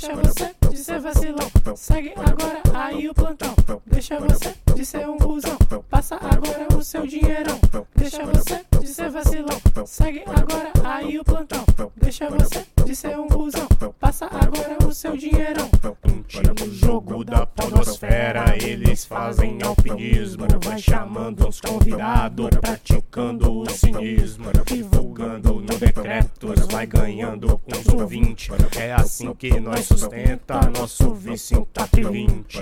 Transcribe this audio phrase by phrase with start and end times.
[0.00, 1.50] Deixa você de ser vacilão.
[1.76, 3.54] Segue agora aí o plantão.
[3.86, 5.56] Deixa você de ser um cuzão.
[5.88, 7.58] Passa agora o seu dinheirão.
[7.94, 9.60] Deixa você de ser vacilão.
[9.84, 11.64] Segue agora aí o plantão.
[11.96, 13.68] Deixa você de ser um cuzão.
[13.98, 15.68] Passa agora o seu dinheirão.
[16.60, 25.54] No jogo da podosfera eles fazem alpinismo Vai chamando os convidados, praticando o cinismo Divulgando
[25.54, 28.48] no decretos, vai ganhando uns ouvintes
[28.78, 32.60] É assim que nós sustenta nosso vício em TAP 20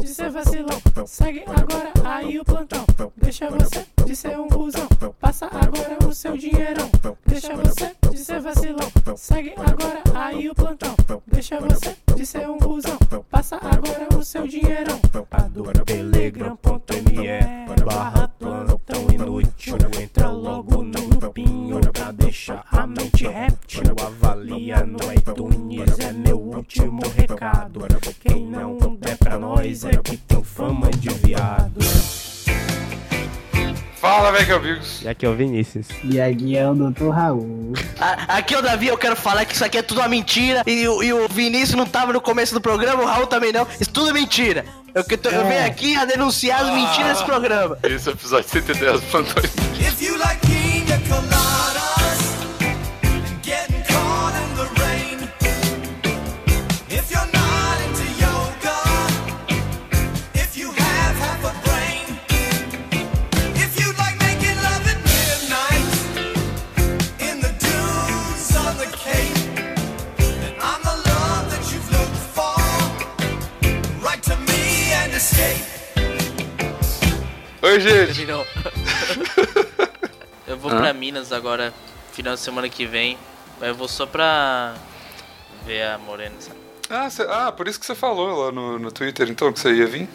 [0.00, 0.80] de ser vacilão.
[1.06, 2.84] Segue agora aí o plantão.
[3.16, 4.88] Deixa você de ser um cuzão.
[5.20, 6.90] Passa agora o seu dinheirão.
[7.26, 8.90] Deixa você de ser vacilão.
[9.16, 10.94] Segue agora aí o plantão.
[11.26, 12.98] Deixa você de ser um cuzão.
[13.30, 15.00] Passa agora o seu dinheirão.
[15.50, 23.82] do telegram.me barra plantão inútil Entra logo no grupinho pra deixar a mente réptil.
[24.00, 27.80] Avalia no iTunes é meu último recado.
[28.20, 32.19] Quem não der pra nós é que tem fama de viado
[34.00, 35.02] Fala, velho, que amigos.
[35.02, 35.86] E aqui é o Vinícius.
[36.02, 37.10] E aqui é o Dr.
[37.10, 37.74] Raul.
[38.00, 40.62] A- Aqui é o Davi, eu quero falar que isso aqui é tudo uma mentira.
[40.66, 43.66] E, o- e o Vinícius não tava no começo do programa, o Raul também não.
[43.78, 44.64] Isso tudo é mentira.
[44.94, 47.78] Eu, que tô- eu venho aqui a denunciar as mentiras desse programa.
[47.82, 49.42] Esse é o episódio 110 do Plantão
[49.78, 50.98] If you like pina
[77.62, 78.26] Oi, gente.
[80.46, 81.72] Eu vou pra Minas agora,
[82.12, 83.16] final de semana que vem.
[83.58, 84.74] Mas eu vou só pra
[85.66, 86.58] ver a Morena, sabe?
[86.88, 89.72] Ah, cê- ah, por isso que você falou lá no, no Twitter, então, que você
[89.74, 90.08] ia vir?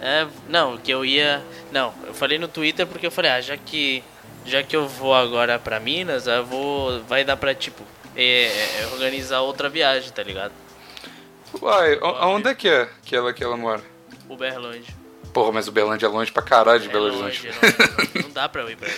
[0.00, 1.42] É, não, que eu ia.
[1.70, 4.02] Não, eu falei no Twitter porque eu falei, ah, já que.
[4.46, 7.02] Já que eu vou agora pra Minas, eu vou.
[7.04, 7.82] Vai dar pra, tipo,
[8.16, 10.52] é, é, organizar outra viagem, tá ligado?
[11.60, 13.82] Uai, aonde é que é que ela, que ela mora?
[14.28, 14.94] Uberlândia.
[15.32, 17.48] Porra, mas o Berlândia é longe pra caralho de É Belo Horizonte.
[18.14, 18.88] não, não dá pra eu ir pra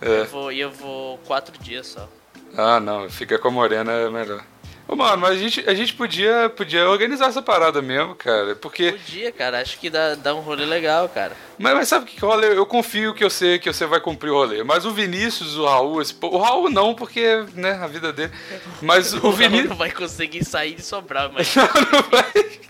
[0.00, 0.20] É.
[0.20, 2.08] Eu vou, e eu vou quatro dias só.
[2.56, 4.42] Ah, não, fica com a Morena é melhor.
[4.86, 8.56] Ô, mano, mas a gente, a gente podia, podia organizar essa parada mesmo, cara.
[8.56, 8.92] Porque.
[8.92, 11.36] Podia, cara, acho que dá, dá um rolê legal, cara.
[11.58, 12.46] Mas, mas sabe o que rola?
[12.46, 14.64] Eu, eu confio que eu sei que você vai cumprir o rolê.
[14.64, 18.32] Mas o Vinícius, o Raul, esse, o Raul não, porque, né, a vida dele.
[18.80, 19.68] Mas o O Vinícius.
[19.68, 22.60] não vai conseguir sair de Sobral, mas Não, não vai.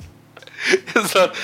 [0.95, 1.39] Exato.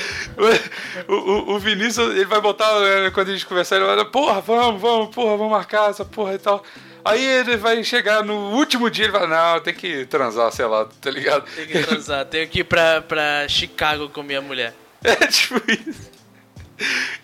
[1.07, 4.11] O, o, o Vinícius, ele vai botar, né, quando a gente conversar, ele vai falar,
[4.11, 6.65] porra, vamos, vamos, porra, vamos marcar essa porra e tal.
[7.05, 10.87] Aí ele vai chegar no último dia, ele vai, não, tem que transar, sei lá,
[11.01, 11.45] tá ligado?
[11.55, 12.25] tem que transar.
[12.25, 14.75] Tenho que ir pra, pra Chicago com minha mulher.
[15.07, 16.11] É tipo isso.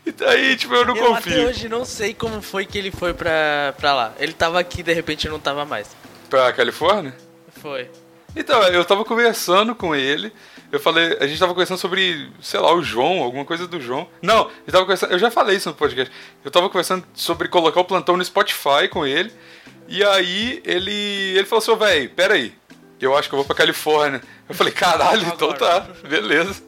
[0.04, 1.48] E daí, tipo, eu não eu até confio.
[1.48, 4.12] hoje não sei como foi que ele foi pra, pra lá.
[4.18, 5.88] Ele tava aqui de repente não tava mais.
[6.28, 7.14] Pra Califórnia?
[7.60, 7.90] Foi.
[8.36, 10.30] Então, eu tava conversando com ele.
[10.72, 14.08] Eu falei, a gente tava conversando sobre, sei lá, o João, alguma coisa do João.
[14.22, 16.12] Não, eu tava conversando, eu já falei isso no podcast.
[16.44, 19.32] Eu tava conversando sobre colocar o plantão no Spotify com ele.
[19.88, 22.54] E aí ele, ele falou assim, velho, pera aí.
[23.00, 24.20] Eu acho que eu vou pra Califórnia.
[24.48, 26.62] Eu falei, caralho, então tá, beleza.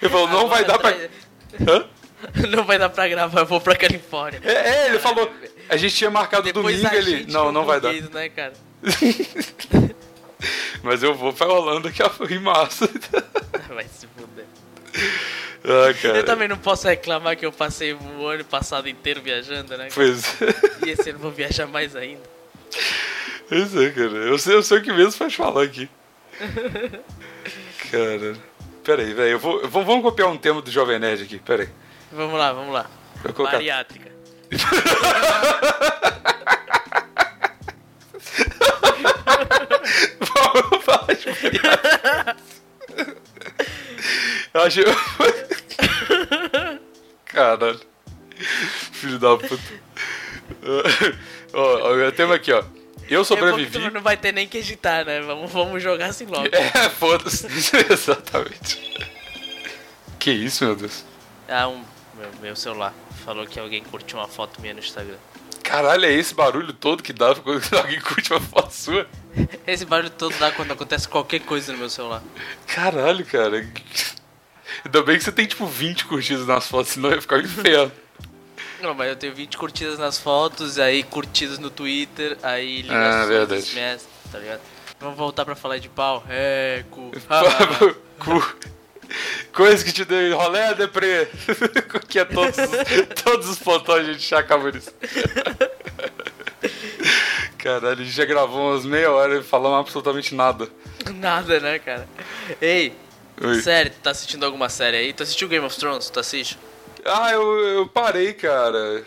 [0.00, 0.90] Ele falou, não vai dar pra.
[0.90, 1.86] Hã?
[2.50, 4.42] Não vai dar pra gravar, eu vou pra Califórnia.
[4.44, 5.32] É, é, ele falou.
[5.70, 7.32] A gente tinha marcado Depois domingo ele.
[7.32, 7.94] Não, não vai dar.
[7.94, 8.52] né, cara?
[10.82, 12.88] Mas eu vou pra Holanda que é em março.
[13.68, 14.44] Vai se fuder.
[15.64, 16.18] ah, cara.
[16.18, 19.88] Eu também não posso reclamar que eu passei o ano passado inteiro viajando, né?
[19.94, 20.86] Pois é.
[20.86, 22.22] E esse ano eu vou viajar mais ainda.
[23.48, 24.12] Pois é, cara.
[24.12, 25.88] Eu sei, eu sei o que mesmo faz falar aqui.
[27.90, 28.36] Cara.
[28.84, 29.30] Pera aí, velho.
[29.32, 31.38] Eu vou, eu vou- vamos copiar um tema do Jovem Nerd aqui.
[31.38, 31.68] Pera aí.
[32.12, 32.88] Vamos lá, vamos lá.
[33.22, 33.56] Vou colocar.
[33.56, 34.10] Bariátrica.
[40.20, 42.36] Vamos falar de piada.
[44.54, 44.80] Eu acho.
[47.24, 47.80] Caralho.
[48.92, 49.58] Filho da puta.
[51.52, 52.62] Ó, ó, o tema aqui, ó.
[53.08, 53.70] Eu É sobrevivi.
[53.72, 55.20] tu não vai ter nem que editar, né?
[55.20, 56.48] Vamos, vamos jogar assim logo.
[56.52, 57.46] É, foda-se.
[57.90, 59.08] Exatamente.
[60.18, 61.04] Que isso, meu Deus.
[61.48, 61.82] Ah, um.
[62.14, 62.94] Meu, meu celular
[63.24, 65.16] falou que alguém curtiu uma foto minha no Instagram.
[65.70, 69.06] Caralho, é esse barulho todo que dá quando alguém curte uma foto sua?
[69.66, 72.22] Esse barulho todo dá quando acontece qualquer coisa no meu celular.
[72.66, 73.64] Caralho, cara.
[74.84, 77.92] Ainda bem que você tem tipo 20 curtidas nas fotos, senão ia ficar um inferno.
[78.82, 83.28] Não, mas eu tenho 20 curtidas nas fotos, aí curtidas no Twitter, aí Ah, ligações,
[83.28, 83.62] verdade.
[83.62, 84.60] SMS, tá ligado?
[84.98, 86.24] Vamos voltar pra falar de pau?
[86.28, 87.12] É, cu.
[88.18, 88.56] Cu.
[89.52, 91.28] Coisa que te deu rolé, deprê.
[92.08, 94.92] que é todos, os- todos os plantões a gente já acaba nisso.
[97.58, 100.68] Caralho, a gente já gravou umas meia hora e falamos absolutamente nada.
[101.14, 102.08] Nada, né, cara?
[102.60, 102.94] Ei,
[103.42, 103.60] Oi.
[103.60, 105.12] sério, tu tá assistindo alguma série aí?
[105.12, 106.08] Tu assistiu Game of Thrones?
[106.08, 106.58] Tu assiste?
[107.04, 109.04] Ah, eu, eu parei, cara.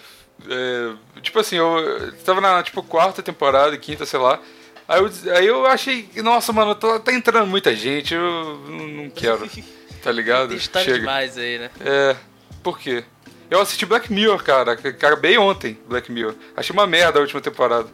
[0.50, 0.92] É,
[1.22, 4.40] tipo assim, eu, tava na tipo, quarta temporada, quinta, sei lá.
[4.88, 9.50] Aí eu, aí eu achei, nossa, mano, tá, tá entrando muita gente, eu não quero.
[10.04, 10.50] Tá ligado?
[10.50, 11.00] Tem história Chega.
[11.00, 11.72] demais aí, né?
[11.80, 12.16] É,
[12.62, 13.06] por quê?
[13.50, 14.74] Eu assisti Black Mirror, cara.
[14.74, 16.36] Acabei ontem, Black Mirror.
[16.58, 17.88] Achei uma merda a última temporada.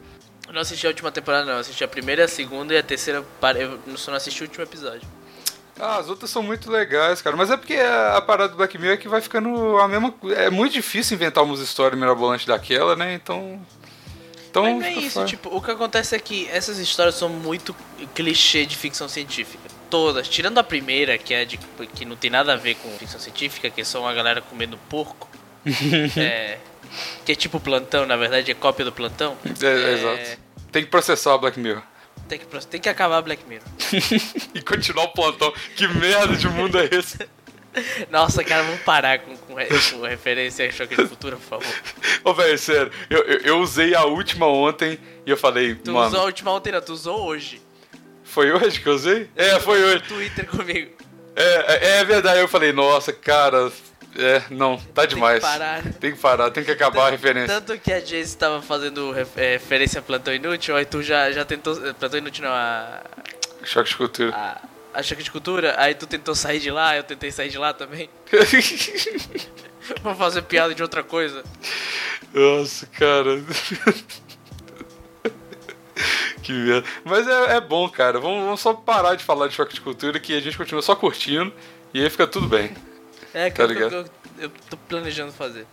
[0.47, 1.53] Eu não assisti a última temporada, não.
[1.53, 3.23] Eu assisti a primeira, a segunda e a terceira.
[3.55, 5.07] Eu só não assisti o último episódio.
[5.79, 7.35] Ah, as outras são muito legais, cara.
[7.35, 10.13] Mas é porque a, parada do Black Mirror é que vai ficando a mesma.
[10.35, 13.13] É muito difícil inventar umas histórias mirabolantes daquela, né?
[13.13, 13.61] Então.
[14.49, 14.63] Então.
[14.63, 15.27] Mas não é isso, fácil.
[15.27, 17.75] tipo, o que acontece é que essas histórias são muito
[18.15, 19.78] clichê de ficção científica.
[19.89, 23.19] Todas, tirando a primeira, que é de que não tem nada a ver com ficção
[23.19, 25.27] científica, que é só uma galera comendo porco.
[26.17, 26.57] é,
[27.25, 29.37] que é tipo plantão, na verdade é cópia do plantão.
[29.61, 30.41] É, é, exato.
[30.71, 31.83] Tem que processar o Black Mirror.
[32.27, 33.65] Tem que, tem que acabar Black Mirror.
[34.53, 35.51] e continuar o plantão.
[35.75, 37.17] Que merda de mundo é esse?
[38.09, 41.75] Nossa, cara, vamos parar com, com, com referência a choque de cultura, por favor.
[42.23, 42.91] Ô, velho, sério.
[43.09, 46.07] Eu, eu, eu usei a última ontem e eu falei, Tu mano.
[46.07, 47.61] usou a última ontem, não, tu usou hoje.
[48.29, 49.29] Foi hoje que eu usei?
[49.35, 50.03] É, foi hoje.
[50.03, 50.91] Twitter comigo.
[51.35, 52.39] É, é, é verdade.
[52.39, 53.71] Eu falei, nossa, cara.
[54.15, 55.39] É, não, tá demais.
[55.39, 55.83] parar.
[55.99, 57.61] Tem que parar, tem que acabar a referência.
[57.61, 61.45] Tanto que a Jace tava fazendo é, referência a Plantão Inútil, aí tu já, já
[61.45, 61.75] tentou.
[61.93, 63.01] Plantão Inútil não, a.
[63.63, 64.35] Choque de cultura.
[64.35, 64.61] a
[64.93, 67.73] a choque de cultura, aí tu tentou sair de lá, eu tentei sair de lá
[67.73, 68.09] também.
[70.03, 71.43] Vamos fazer piada de outra coisa.
[72.33, 73.41] Nossa, cara.
[77.03, 78.19] Mas é, é bom, cara.
[78.19, 80.95] Vamos, vamos só parar de falar de choque de cultura que a gente continua só
[80.95, 81.53] curtindo
[81.93, 82.71] e aí fica tudo bem.
[83.31, 83.93] É que Tá eu, tô- ligado?
[83.93, 84.05] eu,
[84.45, 85.67] eu tô planejando fazer.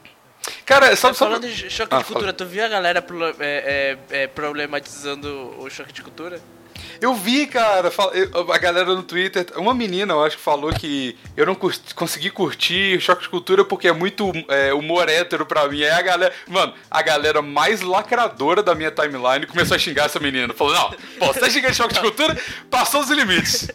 [0.66, 1.54] Cara, sabe, Falando sabe...
[1.54, 2.32] de choque Ah, de cultura, fala.
[2.34, 6.38] tu viu a galera pro- é, é, é, problematizando o choque de cultura?
[7.00, 7.90] Eu vi, cara,
[8.52, 12.30] a galera no Twitter, uma menina, eu acho que falou que eu não cur- consegui
[12.30, 15.82] curtir choque de cultura porque é muito é, humor hétero pra mim.
[15.82, 20.18] Aí a galera, mano, a galera mais lacradora da minha timeline começou a xingar essa
[20.18, 20.52] menina.
[20.54, 22.36] Falou, não, pô, você tá xingando choque de cultura?
[22.70, 23.68] Passou os limites.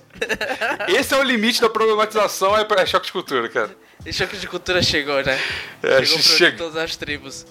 [0.87, 3.75] Esse é o limite da problematização, é, é choque de cultura, cara.
[4.05, 5.39] E choque de cultura chegou, né?
[5.83, 6.57] É, chegou pra chega.
[6.57, 7.45] todas as tribos.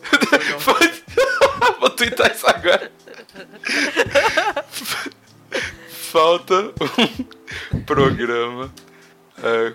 [0.58, 0.90] Foi-
[1.78, 2.90] Vou twittar isso agora.
[6.10, 6.72] Falta
[7.72, 8.72] um programa.
[9.42, 9.72] é,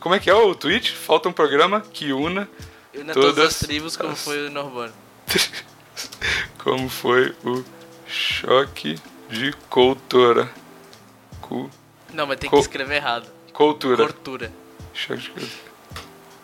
[0.00, 0.92] como é que é o tweet?
[0.92, 2.48] Falta um programa que una
[2.92, 4.92] todas, Todas as tribos, como as- foi o Norbano.
[6.58, 7.64] como foi o
[8.06, 8.96] choque
[9.30, 10.50] de cultura.
[11.40, 11.70] Cu-
[12.12, 13.28] Não, mas tem que escrever errado.
[13.52, 13.96] cultura.
[13.98, 14.52] Tortura.
[14.92, 15.67] Choque de cultura.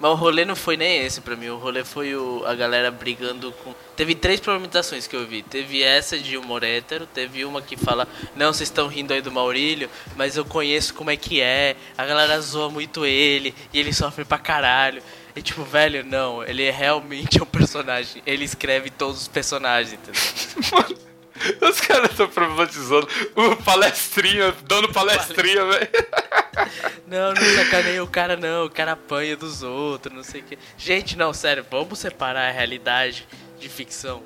[0.05, 1.49] Mas o rolê não foi nem esse pra mim.
[1.49, 3.75] O rolê foi o, a galera brigando com.
[3.97, 5.43] Teve três problematizações que eu vi.
[5.43, 8.06] Teve essa de humor hétero, teve uma que fala,
[8.37, 11.75] não, vocês estão rindo aí do Maurílio, mas eu conheço como é que é.
[11.97, 15.03] A galera zoa muito ele e ele sofre pra caralho.
[15.35, 18.23] E tipo, velho, não, ele é realmente um personagem.
[18.27, 20.99] Ele escreve todos os personagens, entendeu?
[21.61, 25.89] Os caras estão problematizando o palestrinha, dando palestrinha, velho.
[27.07, 30.58] Não, não sacaneia o cara não, o cara apanha dos outros, não sei o que.
[30.79, 33.27] Gente, não, sério, vamos separar a realidade
[33.58, 34.23] de ficção.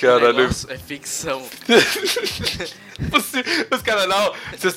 [0.00, 0.48] Caralho.
[0.68, 1.42] é ficção.
[3.70, 4.74] Os caras, não, vocês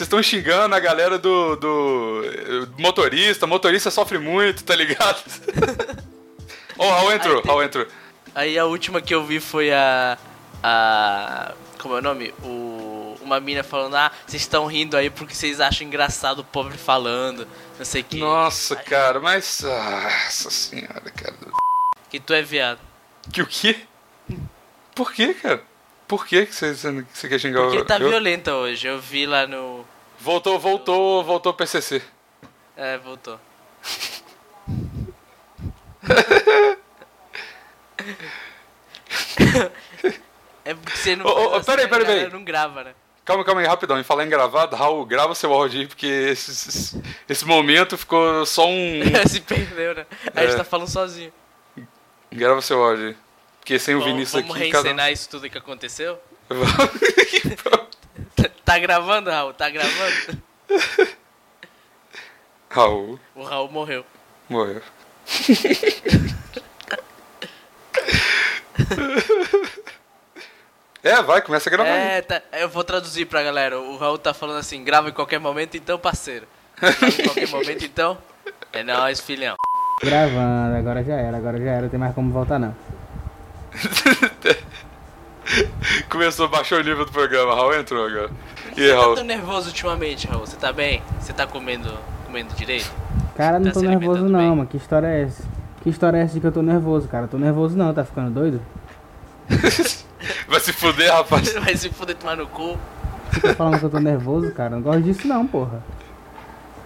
[0.00, 5.22] estão xingando a galera do, do eh, motorista, motorista sofre muito, tá ligado?
[6.78, 7.86] Ô, oh, Raul entrou, Raul entrou.
[8.34, 10.16] Aí a última que eu vi foi a.
[10.62, 11.54] A.
[11.80, 12.34] Como é o nome?
[12.42, 16.76] O, uma mina falando, ah, vocês estão rindo aí porque vocês acham engraçado o pobre
[16.76, 17.46] falando,
[17.78, 18.18] não sei o que.
[18.18, 19.60] Nossa, cara, mas.
[19.60, 21.34] Nossa senhora, cara.
[22.10, 22.80] Que tu é viado.
[23.32, 23.80] Que o quê?
[24.94, 25.62] Por quê, cara?
[26.08, 27.84] Por que que você, você quer xingar Porque o.
[27.84, 28.08] tá eu?
[28.08, 28.88] violenta hoje.
[28.88, 29.84] Eu vi lá no.
[30.18, 32.02] Voltou, voltou, voltou o PCC.
[32.76, 33.38] É, voltou.
[40.70, 41.26] é porque você não.
[41.26, 42.32] Ô, ô, faz ô, peraí, assim, a peraí, peraí.
[42.32, 42.94] não grava, né?
[43.24, 44.00] Calma, calma aí, rapidão.
[44.00, 48.46] E falar em gravado, Raul, grava seu áudio aí, porque esse, esse, esse momento ficou
[48.46, 49.00] só um.
[49.28, 50.06] Se perdeu, né?
[50.34, 50.56] A gente É.
[50.56, 51.32] tá falando sozinho.
[52.32, 53.16] grava seu áudio aí.
[53.60, 54.84] Porque sem o Vamos, Vinícius vamos aqui, cada um.
[54.84, 56.18] reencenar isso tudo que aconteceu?
[56.48, 57.86] Tá-
[58.64, 59.52] Tá gravando, Raul?
[59.54, 60.42] Tá gravando?
[62.70, 64.04] Raul O Raul morreu.
[64.48, 64.80] morreu.
[71.08, 71.88] É, vai, começa a gravar.
[71.88, 73.80] É, tá, eu vou traduzir pra galera.
[73.80, 76.46] O Raul tá falando assim, grava em qualquer momento então, parceiro.
[76.78, 78.18] Grava em qualquer momento então.
[78.74, 79.56] É nóis, filhão.
[80.02, 82.76] Gravando, agora já era, agora já era, não tem mais como voltar não.
[86.10, 87.54] Começou, baixou o nível do programa.
[87.54, 88.30] Raul entrou agora.
[88.76, 89.14] E aí, Você tá Raul?
[89.14, 90.46] tão nervoso ultimamente, Raul?
[90.46, 91.02] Você tá bem?
[91.20, 91.90] Você tá comendo,
[92.26, 92.92] comendo direito?
[93.34, 94.48] Cara, não Tá tô nervoso não, bem?
[94.50, 94.66] mano.
[94.66, 95.42] Que história é essa?
[95.82, 97.26] Que história é essa de que eu tô nervoso, cara?
[97.26, 98.60] Tô nervoso não, tá ficando doido?
[100.48, 101.52] Vai se fuder, rapaz.
[101.54, 102.78] Vai se fuder tomar no cu.
[103.32, 104.70] Você tá falando que eu tô nervoso, cara?
[104.70, 105.82] Não gosto disso não, porra.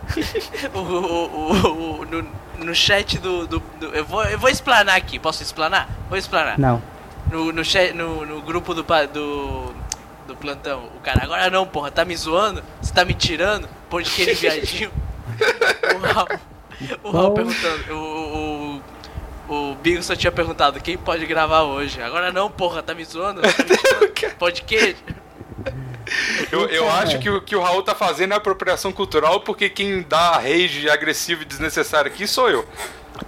[0.75, 2.27] O, o, o, o- no,
[2.65, 5.19] no chat do, do, do- eu, vou, eu vou explanar aqui.
[5.19, 5.89] Posso explanar?
[6.09, 6.59] Vou explanar.
[6.59, 6.83] Não.
[7.31, 9.73] No, no, chat, no, no grupo do, do,
[10.27, 12.62] do plantão, o cara, agora não, porra, tá me zoando?
[12.81, 13.69] Você tá me tirando?
[13.89, 14.91] Pô de aquele viadinho.
[15.95, 16.29] o Raul,
[17.05, 17.97] o Raul perguntando, o,
[18.77, 18.83] o,
[19.52, 22.00] o Bigo só tinha perguntado quem pode gravar hoje.
[22.00, 23.42] Agora não, porra, tá me zoando?
[23.42, 23.49] Tá?
[24.38, 24.97] Pode queijo?
[26.50, 27.02] Eu, eu Cara.
[27.02, 30.88] acho que o que o Raul tá fazendo é apropriação cultural, porque quem dá rage
[30.88, 32.66] agressivo e desnecessário aqui sou eu.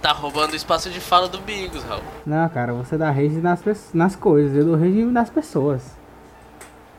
[0.01, 2.03] Tá roubando o espaço de fala do Bigos, Raul.
[2.25, 3.61] Não, cara, você dá rage nas,
[3.93, 5.83] nas coisas, eu dou rage nas pessoas.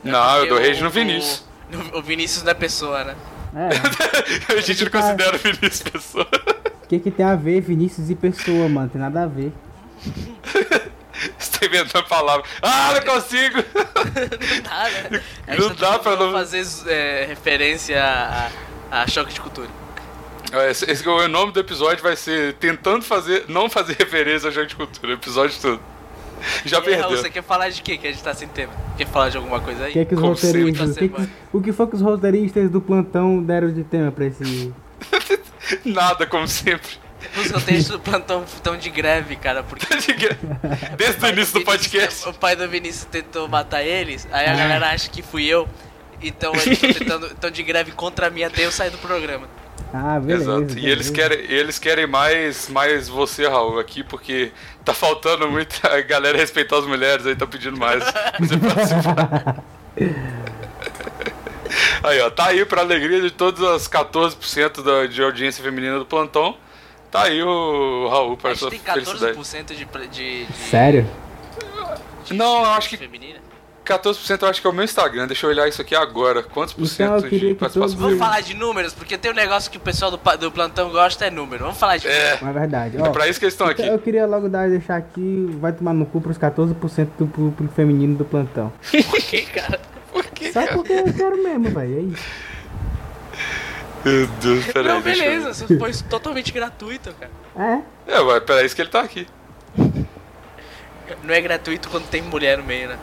[0.02, 1.44] Não, eu dou rage no Vinícius.
[1.92, 3.16] O, o Vinícius não é pessoa, né?
[3.54, 6.28] É, A gente não considera o Vinícius pessoa.
[6.86, 8.88] O que que tem a ver Vinícius e pessoa, mano?
[8.88, 9.52] Tem nada a ver.
[11.38, 12.44] Você tá inventando palavra.
[12.62, 13.56] Ah, não consigo!
[13.56, 15.22] Não dá, né?
[15.48, 18.50] A Não tá dá pra não- fazer é, referência a,
[18.90, 19.68] a choque de cultura.
[20.70, 24.66] Esse, esse- o nome do episódio vai ser Tentando fazer, não fazer referência a jogo
[24.66, 25.14] de cultura.
[25.14, 25.80] Episódio todo.
[26.66, 27.22] Já E aí, Raul, perdeu.
[27.22, 27.96] você quer falar de quê?
[27.96, 28.72] Que a gente tá sem tema.
[28.98, 29.90] Quer falar de alguma coisa aí?
[29.90, 30.90] O que, que os roteiristas.
[30.90, 34.26] O que, que, o que foi que os roteiristas do plantão deram de tema pra
[34.26, 34.72] esse.
[35.84, 36.90] Nada, como sempre.
[37.36, 39.86] Os roteiristas do plantão estão de greve, cara, porque
[40.96, 42.28] Desde o início do podcast.
[42.28, 45.68] o pai do Vinícius tentou matar eles, aí a galera acha que fui eu.
[46.22, 49.48] Então eles estão de greve contra mim até eu sair do programa.
[49.92, 50.52] Ah, beleza.
[50.52, 50.78] Exato.
[50.78, 51.12] E eles beleza.
[51.12, 54.52] querem, eles querem mais, mais você, Raul, aqui, porque
[54.84, 59.64] tá faltando muita galera respeitar as mulheres aí, tá pedindo mais pra você participar.
[62.02, 66.06] Aí, ó, tá aí pra alegria de todas as 14% da, de audiência feminina do
[66.06, 66.56] plantão.
[67.10, 69.38] Tá aí o Raul para sua tem felicidade.
[69.38, 71.06] 14% de, pre- de, de, Sério?
[72.30, 73.38] Não, eu acho que feminina.
[73.86, 75.28] 14% eu acho que é o meu Instagram.
[75.28, 76.42] Deixa eu olhar isso aqui agora.
[76.42, 77.96] Quantos por cento de participação?
[77.96, 81.24] Vamos falar de números, porque tem um negócio que o pessoal do, do plantão gosta
[81.26, 81.62] é número.
[81.62, 82.96] Vamos falar de É, é verdade.
[82.96, 83.82] é Ó, pra isso que eles estão aqui.
[83.82, 87.72] então eu queria logo dar, deixar aqui, vai tomar no cu pros 14% do público
[87.76, 88.72] feminino do plantão.
[89.54, 89.80] Cara?
[90.16, 91.98] Por que, Só porque eu quero mesmo, velho.
[91.98, 92.24] É isso.
[94.02, 94.88] Meu Deus, peraí.
[94.88, 97.82] Não, deixa eu- beleza, isso foi totalmente gratuito, cara.
[98.08, 98.14] É.
[98.14, 99.26] É, ué, peraí, isso que ele tá aqui.
[101.22, 102.98] Não é gratuito quando tem mulher no meio, né?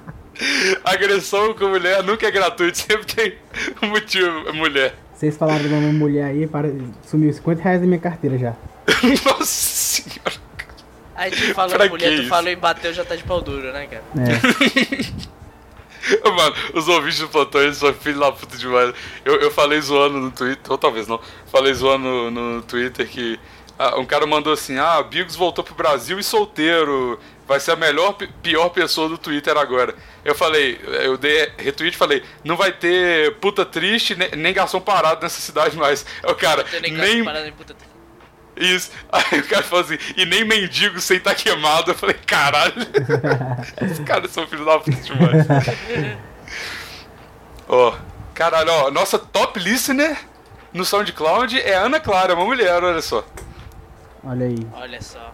[0.84, 3.34] Agressão com mulher nunca é gratuito, sempre tem
[3.82, 4.96] um motivo, mulher.
[5.14, 6.68] Vocês falaram do nome mulher aí, para...
[7.06, 8.52] sumiu 50 reais da minha carteira já.
[9.25, 10.46] Nossa senhora.
[11.16, 12.28] Aí tu falou Pra mulher, tu isso?
[12.28, 14.04] falou em bateu, já tá de pau duro, né, cara?
[14.16, 15.26] É.
[16.30, 18.94] Mano, os ouvintes do plantão, eles são filhos da puta demais.
[19.25, 21.20] Eu, eu falei zoando no Twitter, ou talvez não,
[21.50, 23.40] falei zoando no, no Twitter que
[23.78, 27.76] ah, um cara mandou assim, ah, Bigos voltou pro Brasil e solteiro, vai ser a
[27.76, 29.94] melhor, pi- pior pessoa do Twitter agora.
[30.25, 34.80] Eu falei, eu dei retweet e falei, não vai ter puta triste, nem, nem garçom
[34.80, 36.06] parado nessa cidade mais.
[36.23, 37.25] É o cara, nem nem...
[38.56, 38.90] Isso.
[39.12, 41.90] Aí o cara falou assim, e nem mendigo sem estar queimado.
[41.90, 42.72] Eu falei, caralho.
[43.92, 45.46] Os caras são filhos da puta demais.
[47.68, 47.94] Ó,
[48.34, 50.16] caralho, ó, nossa top listener
[50.72, 53.25] no SoundCloud é Ana Clara, uma mulher, olha só.
[54.25, 54.66] Olha aí.
[54.72, 55.32] Olha só.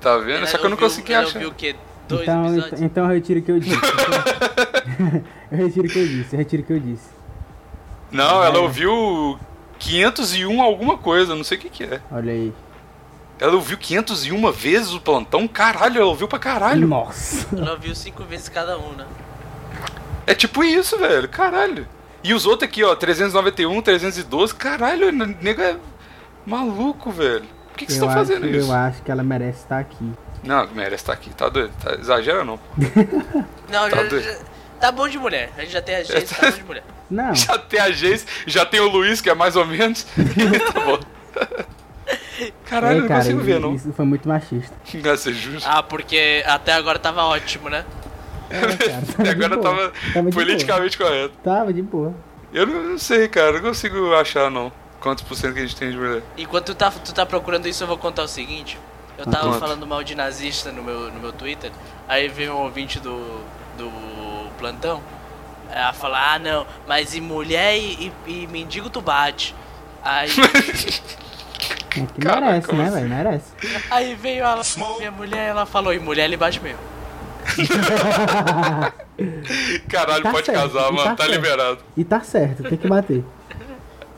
[0.00, 0.46] Tá vendo?
[0.46, 1.34] Só que eu não ouviu- consegui ela achar.
[1.36, 1.74] ouviu o quê?
[2.08, 2.66] Dois Então, episódios?
[2.72, 3.80] então, então eu retiro o que eu disse.
[5.50, 7.08] eu retiro o que eu disse, eu retiro o que eu disse.
[8.10, 9.38] Não, ela ouviu
[9.78, 12.00] 501 alguma coisa, não sei o que que é.
[12.12, 12.52] Olha aí.
[13.40, 15.46] Ela ouviu 501 vezes o plantão?
[15.48, 16.86] Caralho, ela ouviu pra caralho.
[16.86, 17.46] Nossa.
[17.56, 19.06] Ela ouviu cinco vezes cada um, né?
[20.26, 21.28] É tipo isso, velho.
[21.28, 21.86] Caralho.
[22.22, 24.54] E os outros aqui, ó, 391, 312.
[24.54, 25.76] Caralho, o nego é
[26.46, 27.44] maluco, velho.
[27.70, 28.70] Por que, que vocês estão acho, fazendo isso?
[28.70, 30.12] eu acho que ela merece estar aqui.
[30.44, 31.30] Não, merece estar aqui.
[31.30, 31.72] Tá doido?
[31.82, 32.58] Tá, exagera não.
[33.68, 34.20] Não, Tá já, doido.
[34.22, 34.38] já-
[34.80, 35.50] tá bom de mulher.
[35.56, 36.84] A gente já tem a gente, tá bom de mulher.
[37.10, 40.06] Não, Já tem a Geis, já tem o Luiz, que é mais ou menos.
[40.72, 41.00] tá bom.
[42.64, 43.74] Caralho, é, não cara, consigo ver, não.
[43.74, 44.74] isso foi muito machista.
[45.16, 45.68] Ser justo.
[45.68, 47.84] Ah, porque até agora tava ótimo, né?
[48.50, 49.62] É, cara, tava Até agora boa.
[49.62, 51.34] tava Tava de politicamente correto.
[51.42, 52.14] Tava de boa.
[52.52, 53.52] Eu não, não sei, cara.
[53.52, 54.72] Não consigo achar, não.
[55.00, 56.22] Quantos por cento que a gente tem de mulher.
[56.36, 58.78] Enquanto tu tá, tu tá procurando isso, eu vou contar o seguinte.
[59.16, 61.70] Eu tava falando mal de nazista no meu, no meu Twitter,
[62.08, 63.44] aí veio um ouvinte do,
[63.78, 65.00] do plantão,
[65.70, 69.54] ela fala, ah não, mas e mulher e, e, e mendigo tu bate.
[70.02, 70.28] Aí,
[71.94, 72.94] que Cara, merece, né, assim?
[72.94, 73.08] velho?
[73.08, 73.52] Merece.
[73.90, 74.62] aí veio ela,
[74.98, 76.78] minha mulher, ela falou, e mulher ele bate mesmo.
[79.88, 81.04] Caralho, Tá pode certo, casar, e mano.
[81.04, 81.78] tá Tá, liberado.
[81.96, 83.24] E tá certo, tem que bater.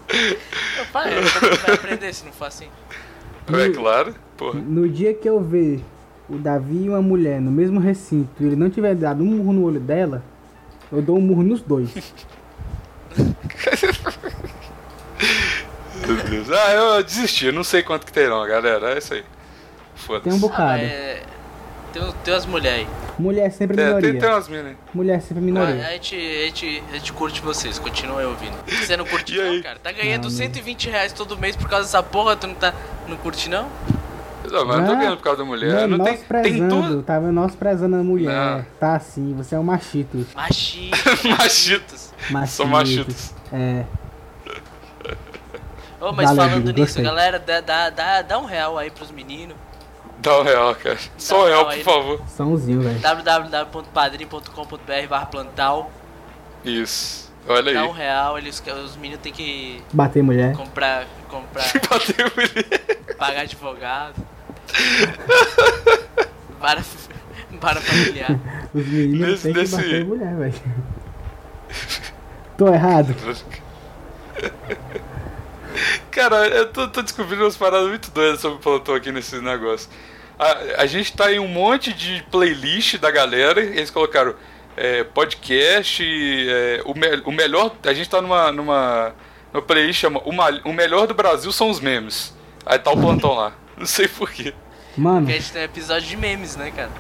[0.09, 2.68] Eu falei, como vai aprender se não for assim?
[3.52, 4.14] É claro.
[4.37, 4.61] Porra.
[4.61, 5.83] No dia que eu ver
[6.28, 9.52] o Davi e uma mulher no mesmo recinto e ele não tiver dado um murro
[9.52, 10.23] no olho dela,
[10.92, 11.90] eu dou um murro nos dois.
[16.06, 16.50] Meu Deus.
[16.50, 17.46] Ah, eu desisti.
[17.46, 18.94] Eu não sei quanto que terão, galera.
[18.94, 19.25] É isso aí.
[19.94, 20.25] Foda-se.
[20.25, 20.62] Tem um Ah, bocado.
[20.72, 21.22] mas é,
[21.92, 22.88] tem, tem umas mulheres aí.
[23.18, 24.10] Mulher sempre É, minoria.
[24.12, 24.76] tem, tem umas minas aí.
[24.92, 25.86] Mulher sempre Ah, minoria.
[25.86, 28.54] a, gente, a, gente, a gente curte vocês, continuem ouvindo.
[28.68, 29.56] Você não curte aí?
[29.56, 29.78] não, cara?
[29.82, 30.36] Tá ganhando Não, não.
[30.36, 32.75] 120 reais todo mês por causa dessa porra, tu não, tá,
[33.08, 33.68] não curte não?
[34.48, 35.72] Não, mas eu não tô Não, ganhando por causa da mulher.
[35.72, 37.02] Não, Não, nós tem, tem prezando, tudo.
[37.02, 38.32] tava nós prezando a mulher.
[38.58, 38.66] Não.
[38.78, 40.25] Tá assim, você é um machito.
[40.36, 41.10] Machista.
[41.36, 42.12] Machitos.
[42.30, 42.52] machito.
[42.56, 43.34] São machitos.
[43.52, 43.84] É.
[46.00, 47.05] Ô, mas Valeu, falando Guido, nisso, gostei.
[47.05, 49.57] galera, dá, dá, dá, dá um real aí pros meninos.
[50.19, 50.99] Dá um real, cara.
[51.19, 51.85] Só um real, por aí.
[51.85, 52.21] favor.
[52.37, 52.99] Somzinho, velho.
[53.00, 55.91] www.padrim.com.br barra plantal.
[56.65, 57.26] Isso.
[57.49, 57.87] Olha Dá aí.
[57.88, 60.55] um real, eles, os meninos têm que Bater mulher.
[60.57, 62.97] comprar, comprar, Bateu mulher.
[63.17, 64.15] pagar advogado.
[66.61, 66.83] para,
[67.61, 68.31] para familiar.
[68.75, 70.55] Os meninos Nesse- têm que bater mulher, velho.
[72.59, 73.15] Tô errado.
[76.11, 79.88] Cara, eu tô, tô descobrindo umas paradas muito doidas sobre o plantão aqui nesse negócio.
[80.38, 84.35] A, a gente tá em um monte de playlist da galera, e eles colocaram
[84.76, 87.75] é, podcast, é, o, me- o melhor.
[87.85, 89.14] A gente tá numa, numa,
[89.52, 92.35] numa playlist chama o, melhor do Brasil são os memes.
[92.64, 93.52] Aí tá o plantão lá.
[93.76, 94.52] Não sei porquê.
[94.97, 96.90] Mano, Porque a gente tem um episódio de memes, né, cara?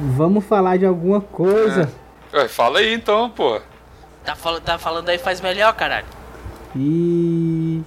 [0.00, 1.92] vamos falar de alguma coisa.
[2.32, 3.60] Ué, fala aí então, pô.
[4.24, 6.06] Tá, fal tá falando aí faz melhor, caralho.
[6.74, 7.82] E.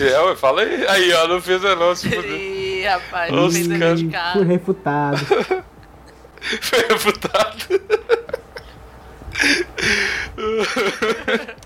[0.00, 0.86] É, ué, fala aí.
[0.88, 2.08] Aí, ó, não fez a não, se.
[2.08, 4.44] Ih, rapaz, Os não fez dever de caras- Fui casa.
[4.44, 5.26] refutado.
[6.60, 7.66] Foi refutado.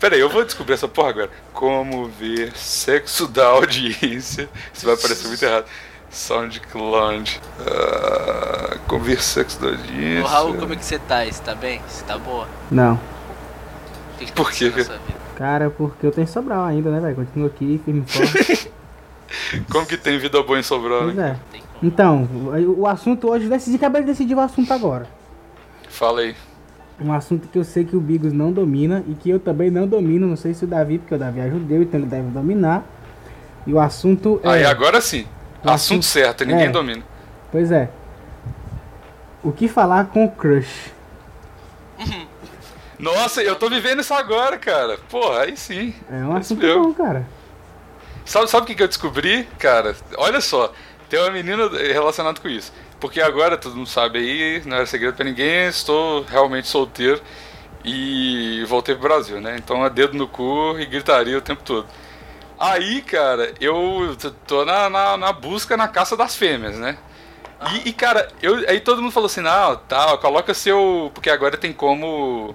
[0.00, 1.30] Pera aí, eu vou descobrir essa porra agora.
[1.52, 4.48] Como ver sexo da audiência.
[4.72, 5.66] Isso vai parecer muito errado.
[6.10, 7.40] SoundCloud.
[7.60, 10.24] Ah, como ver sexo da audiência.
[10.24, 11.24] Ô, Raul, como é que você tá?
[11.24, 11.80] Você tá bem?
[11.86, 12.48] Você tá boa?
[12.70, 12.94] Não.
[12.94, 15.19] O que, que Por quê, aconteceu na sua vida?
[15.40, 17.16] Cara, porque eu tenho Sobral ainda, né, velho?
[17.16, 18.70] Continuo aqui, firme e forte.
[19.72, 21.38] Como que tem vida boa em Sobrão, pois né?
[21.54, 21.60] é.
[21.82, 22.28] Então,
[22.76, 25.06] o, assunto hoje, decidi, acabei de decidir o assunto agora.
[25.88, 26.36] Fala aí.
[27.00, 29.86] Um assunto que eu sei que o Bigos não domina e que eu também não
[29.88, 30.26] domino.
[30.26, 32.84] Não sei se o Davi, porque o Davi é judeu, então ele deve dominar.
[33.66, 34.48] E o assunto é.
[34.50, 35.24] Aí, agora sim.
[35.60, 36.70] Assunto assunto- certo, ninguém é.
[36.70, 37.02] domina.
[37.50, 37.88] Pois é.
[39.42, 40.92] O que falar com o crush?
[43.00, 44.98] Nossa, eu tô vivendo isso agora, cara.
[45.08, 45.94] Porra, aí sim.
[46.10, 46.82] É um assunto meu.
[46.82, 47.26] bom, cara.
[48.24, 49.96] Sabe, sabe o que, que eu descobri, cara?
[50.16, 50.72] Olha só,
[51.08, 52.72] tem uma menina relacionada com isso.
[53.00, 57.20] Porque agora, todo mundo sabe aí, não era segredo pra ninguém, estou realmente solteiro
[57.82, 59.56] e voltei pro Brasil, né?
[59.56, 61.86] Então é dedo no cu e gritaria o tempo todo.
[62.58, 64.14] Aí, cara, eu
[64.46, 66.98] tô na, na, na busca, na caça das fêmeas, né?
[67.72, 71.10] E, e, cara, eu, aí todo mundo falou assim, não, tá, coloca seu.
[71.14, 72.54] Porque agora tem como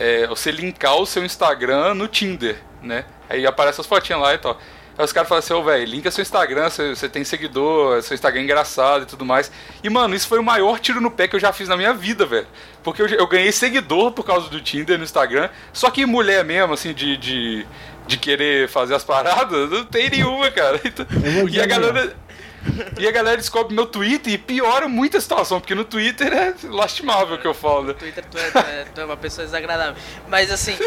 [0.00, 3.04] é, você linkar o seu Instagram no Tinder, né?
[3.28, 4.58] Aí aparece as fotinhas lá e tal.
[4.96, 8.14] Aí os caras falam assim, ô velho, linka seu Instagram, você, você tem seguidor, seu
[8.14, 9.52] Instagram é engraçado e tudo mais.
[9.84, 11.92] E, mano, isso foi o maior tiro no pé que eu já fiz na minha
[11.92, 12.46] vida, velho.
[12.82, 15.50] Porque eu, eu ganhei seguidor por causa do Tinder no Instagram.
[15.70, 17.66] Só que mulher mesmo, assim, de, de,
[18.06, 20.80] de querer fazer as paradas, não tem nenhuma, cara.
[20.82, 21.06] Então,
[21.46, 22.16] e a galera.
[22.98, 26.54] E a galera descobre meu Twitter e piora muito a situação, porque no Twitter é
[26.64, 27.88] lastimável o que eu falo, né?
[27.88, 29.94] No Twitter tu é, tu, é, tu é uma pessoa desagradável.
[30.28, 30.76] Mas assim,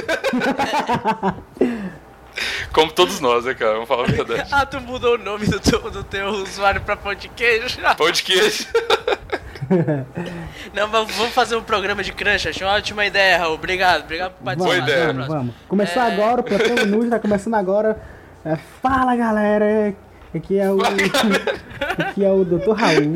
[2.74, 3.74] Como todos nós, né, cara?
[3.74, 4.50] Vamos falar a verdade.
[4.52, 7.80] ah, tu mudou o nome do teu, do teu usuário pra pão de queijo?
[7.96, 8.66] Pão de queijo.
[10.74, 12.48] Não, mas vamos fazer um programa de crush.
[12.48, 13.54] Achei uma ótima ideia, Raul.
[13.56, 14.78] Obrigado, obrigado por participar.
[14.78, 15.10] ideia.
[15.12, 15.56] Até a vamos.
[15.68, 16.12] Começou É.
[16.12, 18.02] agora, o Plantão Nude tá começando agora.
[18.44, 19.94] É, fala, galera.
[20.34, 20.80] Aqui é o.
[20.82, 22.72] aqui é o Dr.
[22.72, 23.14] Raul.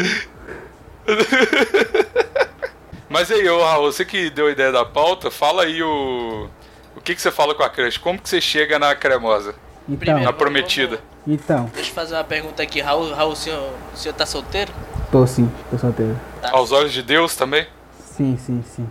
[3.10, 6.50] Mas aí, ô Raul, você que deu a ideia da pauta, fala aí o.
[6.96, 7.98] O que, que você fala com a crush?
[7.98, 9.56] Como que você chega na cremosa?
[9.88, 10.26] Então, Primeiro.
[10.26, 11.00] Na prometida?
[11.26, 12.82] então, Deixa eu fazer uma pergunta aqui.
[12.82, 14.72] Raul, Raul o, senhor, o senhor tá solteiro?
[15.12, 16.20] tô sim, tô solteiro.
[16.52, 17.66] Aos olhos de Deus também?
[18.00, 18.90] Sim, sim, sim.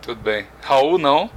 [0.00, 0.46] Tudo bem.
[0.62, 1.28] Raul não.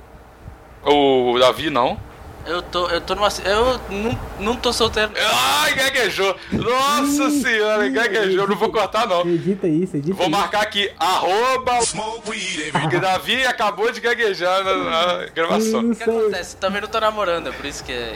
[0.84, 1.98] O Davi não.
[2.46, 3.28] Eu tô, eu tô numa.
[3.44, 5.12] Eu não, não tô solteiro.
[5.18, 6.36] Ai, gaguejou.
[6.52, 8.48] Nossa senhora, gaguejou.
[8.48, 9.22] Não vou cortar, não.
[9.22, 14.64] Edita isso, edita Vou marcar aqui, arroba Smoke weed every porque Davi acabou de gaguejar
[14.64, 15.92] na, na gravação.
[15.92, 16.58] O que acontece?
[16.58, 18.16] Também não tô namorando, é por isso que é,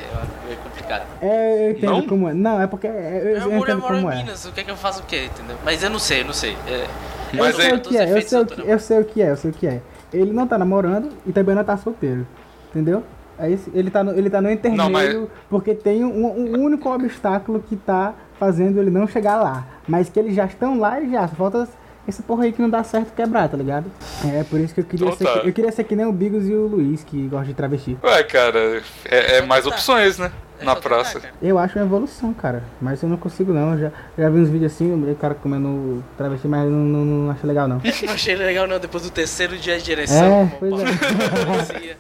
[0.50, 1.08] é complicado.
[1.22, 2.02] É, eu entendo Não?
[2.04, 2.34] como é.
[2.34, 4.18] Não, é porque é, eu, eu moro como em é.
[4.18, 5.58] Minas, o que é que eu faço o quê, entendeu?
[5.64, 6.56] Mas eu não sei, eu não sei.
[6.68, 6.88] É,
[7.34, 9.32] Mas eu sei o que é, eu sei o que, eu sei o que é,
[9.32, 9.82] eu sei o que é.
[10.14, 12.28] Ele não tá namorando e também não tá solteiro.
[12.70, 13.04] Entendeu?
[13.40, 15.18] Aí esse- ele tá no, ele tá no intermeio Não, mas-
[15.50, 19.66] porque tem um, um único obstáculo que tá fazendo ele não chegar lá.
[19.88, 21.28] Mas que eles já estão lá e já.
[21.28, 21.68] Falta
[22.08, 23.86] esse porra aí que não dá certo quebrar, tá ligado?
[24.26, 25.24] É por isso que eu queria Então ser.
[25.24, 25.40] tá.
[25.42, 27.98] que- Eu queria ser que nem o Bigos e o Luiz, que gostam de travesti.
[28.04, 30.32] Ué, cara, é, é mais opções, né?
[30.60, 31.22] é Na praça.
[31.42, 32.64] Eu acho uma evolução, cara.
[32.82, 33.74] Mas eu não consigo não.
[33.74, 37.32] Eu já, já vi uns vídeos assim, o cara comendo travesti, mas não, não, não
[37.32, 37.78] acho legal não.
[38.06, 40.26] Não achei legal não, depois do terceiro dia de direção.
[40.44, 41.96] É, pois é.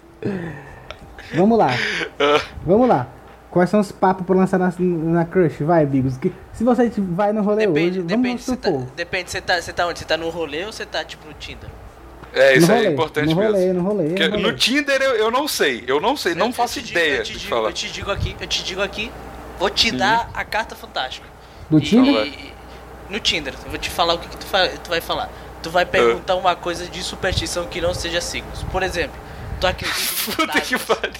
[1.34, 1.70] Vamos lá.
[2.65, 3.08] Vamos lá.
[3.52, 5.62] Quais são os papos pra lançar na, na Crush?
[5.63, 6.18] Vai, Bigos.
[6.18, 9.60] Que, se você vai no rolê Depende, hoje, depende, vamos você tá, depende, você tá,
[9.62, 10.00] você tá onde?
[10.00, 11.68] Você tá no rolê ou você tá tipo no Tinder?
[12.32, 13.74] É, isso no aí rolê, é importante no rolê, mesmo.
[13.74, 14.38] no rolê, no rolê.
[14.44, 17.00] no Tinder eu, eu não sei, eu não sei, não Eu- faço eu te digo-
[17.00, 17.70] ideia eu te de digo, falar.
[17.70, 19.12] Eu te digo aqui, eu te digo aqui,
[19.58, 21.26] vou te dar a carta fantástica.
[21.72, 22.26] Do E- Tinder?
[22.28, 22.54] e-
[23.10, 25.28] no Tinder, eu vou te falar o que, que tu, fa- tu vai falar.
[25.63, 28.62] Tu vai perguntar uma coisa de superstição que não seja signos.
[28.72, 29.20] Por exemplo,
[29.60, 30.88] tu acredita em Puta que fantasmas?
[31.02, 31.13] pariu.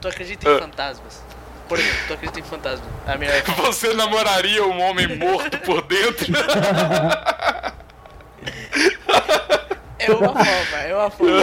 [0.00, 0.58] Tu acredita em Ah.
[0.60, 1.22] fantasmas?
[1.68, 2.88] Por exemplo, tu acredita em fantasmas?
[3.06, 3.30] A minha
[3.66, 6.26] Você namoraria um homem morto por dentro?
[9.98, 11.42] é uma forma, é uma forma.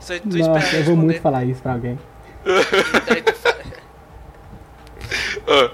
[0.00, 1.98] Se tu Nossa, eu vou muito falar isso pra alguém.
[3.06, 3.56] daí tu fala-
[5.46, 5.70] Ah,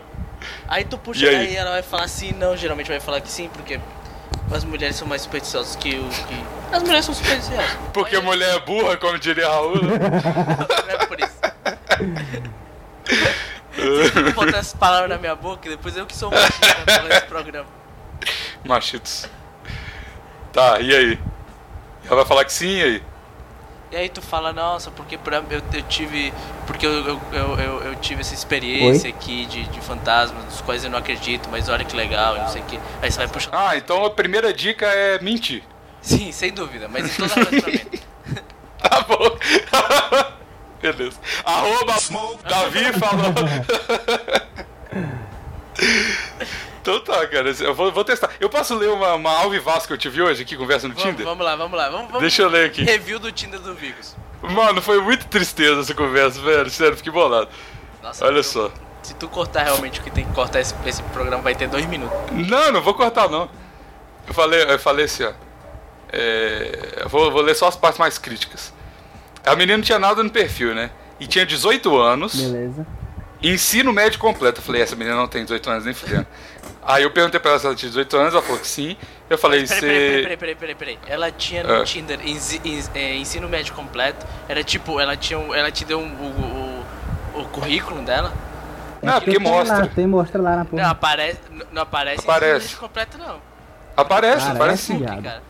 [0.68, 1.37] Aí tu puxa, E aí?
[1.48, 1.57] aí?
[1.57, 3.81] ela vai falar sim, não, geralmente vai falar que sim, porque
[4.52, 6.44] as mulheres são mais supersticiosas que o que.
[6.72, 7.70] As mulheres são supersticiosas.
[7.92, 9.82] porque mulher é burra, como diria Raul.
[9.82, 11.37] Não é por isso.
[14.12, 17.68] Ficam botando essas palavras na minha boca depois eu que sou machista falando desse programa.
[18.64, 19.28] Machitos.
[20.52, 21.18] Tá, e aí?
[22.06, 23.02] Ela vai falar que sim, e aí?
[23.96, 26.30] E aí tu fala, nossa, porque pra, eu, eu tive.
[26.66, 30.90] Porque eu, eu, eu, eu, tive essa experiência aqui de, de fantasmas, dos quais eu
[30.90, 32.78] não acredito, mas olha que legal, não sei o que.
[33.00, 33.54] Aí você vai puxando.
[33.54, 35.62] Ah, então a primeira dica é mentir.
[36.02, 38.02] Sim, sem dúvida, mas em todo relacionamento.
[38.82, 39.38] Tá bom.
[40.82, 41.18] Beleza.
[41.42, 41.94] Arroba
[42.46, 43.32] Davi falou.
[46.90, 47.51] então tá, cara.
[47.61, 48.31] Eu vou, vou testar.
[48.38, 51.27] Eu posso ler uma, uma alvivaz que eu tive hoje aqui, conversa no Vamos, Tinder?
[51.27, 51.88] vamos lá, vamos lá.
[51.90, 52.20] Vamos, vamos.
[52.20, 52.85] Deixa eu ler aqui.
[52.85, 54.14] Review do Tinder do Vigos.
[54.42, 56.70] Mano, foi muito tristeza essa conversa, velho.
[56.70, 57.49] Sério, fiquei bolado.
[58.03, 58.70] Nossa, Olha eu- só.
[59.03, 61.87] Se tu cortar realmente o que tem que cortar, esse, esse programa vai ter dois
[61.87, 62.16] minutos.
[62.33, 63.49] Não, não vou cortar, não.
[64.27, 65.33] Eu falei, eu falei assim, ó.
[66.12, 68.72] É, eu vou, vou ler só as partes mais críticas.
[69.44, 70.90] A menina não tinha nada no perfil, né?
[71.20, 72.35] E tinha 18 anos.
[72.35, 72.87] Beleza.
[73.42, 74.61] Ensino médio completo.
[74.61, 76.27] Eu falei, essa menina não tem 18 anos nem fudendo.
[76.87, 78.96] Aí eu perguntei pra ela se ela tinha 18 anos, ela falou que sim.
[79.29, 80.22] Eu falei, Peraí, peraí, peraí, você.
[80.22, 80.99] peraí, peraí, peraí, peraí.
[81.09, 81.85] Ela tinha no Ah.
[81.85, 82.20] Tinder
[82.94, 84.25] é, ensino médio completo.
[84.49, 88.33] Era tipo, ela tinha ela te deu um- o, o, o currículo dela.
[89.03, 89.87] Não, porque Tem lá, mostra.
[89.88, 90.90] tem, mostra lá na Não porra.
[90.90, 92.57] aparece, n- não aparece, Aparece.
[92.57, 93.40] ensino médio completo não.
[93.96, 95.05] Aparece, Parece, aparece sim.
[95.05, 95.42] Cara,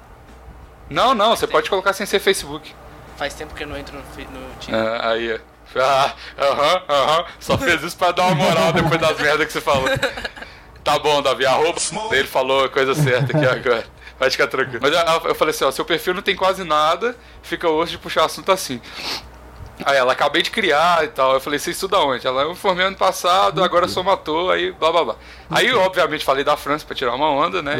[0.88, 2.74] Não, não, você pode colocar sem ser Facebook.
[3.16, 4.80] faz tempo que eu não entro no, no Tinder.
[4.80, 5.38] Ah, aí, ó.
[5.80, 7.24] Ah, aham, aham.
[7.40, 9.86] Só fez isso pra dar uma moral depois das merdas que você falou.
[10.86, 11.80] Tá bom, Davi, arroba.
[12.12, 13.84] Ele falou a coisa certa aqui agora.
[14.20, 14.78] Vai ficar tranquilo.
[14.80, 17.98] Mas eu, eu falei assim, ó, seu perfil não tem quase nada, fica hoje de
[17.98, 18.80] puxar assunto assim.
[19.84, 21.34] Aí ela, acabei de criar e tal.
[21.34, 22.24] Eu falei, você estuda onde?
[22.24, 25.16] Ela, eu me formei ano passado, agora sou ator, aí blá blá blá.
[25.50, 27.74] Aí, eu, obviamente, falei da França pra tirar uma onda, né?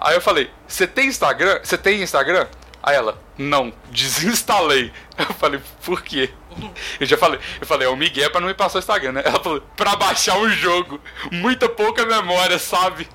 [0.00, 1.60] Aí eu falei, você tem Instagram?
[1.62, 2.48] Você tem Instagram?
[2.88, 4.90] Aí ela, não, desinstalei.
[5.18, 6.30] Eu falei, por quê?
[6.98, 9.22] Eu já falei, eu falei, é o Miguel pra não me passar o Instagram, né?
[9.24, 11.00] Ela falou, pra baixar um jogo.
[11.30, 13.06] Muita pouca memória, sabe?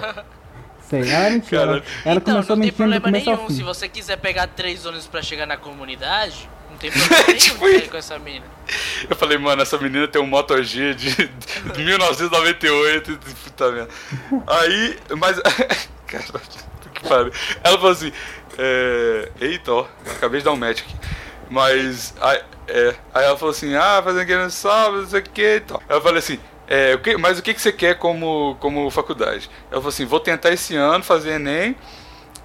[0.88, 1.60] Sei, ela mentiu.
[1.60, 1.84] Ela, Cara.
[2.04, 3.50] ela então, começou não tem problema nenhum.
[3.50, 7.90] Se você quiser pegar três ônibus pra chegar na comunidade, não tem problema nenhum Tipo
[7.90, 8.46] com essa menina.
[9.08, 13.12] Eu falei, mano, essa menina tem um Moto G de, de 1998.
[13.12, 13.90] e Puta merda.
[14.46, 15.40] Aí, mas.
[16.06, 16.40] Cara,
[16.96, 17.32] que pariu.
[17.62, 18.12] Ela falou assim:
[18.58, 20.94] é, Eita, ó, acabei de dar um match aqui.
[21.50, 22.14] Mas.
[22.20, 25.60] Aí, é, aí ela falou assim: Ah, fazendo no sábado, não sei o que e
[25.60, 25.82] tal.
[25.88, 26.38] Aí eu falei assim.
[26.68, 29.48] É, mas o que, que você quer como, como faculdade?
[29.70, 31.76] Ela falou assim: vou tentar esse ano fazer Enem.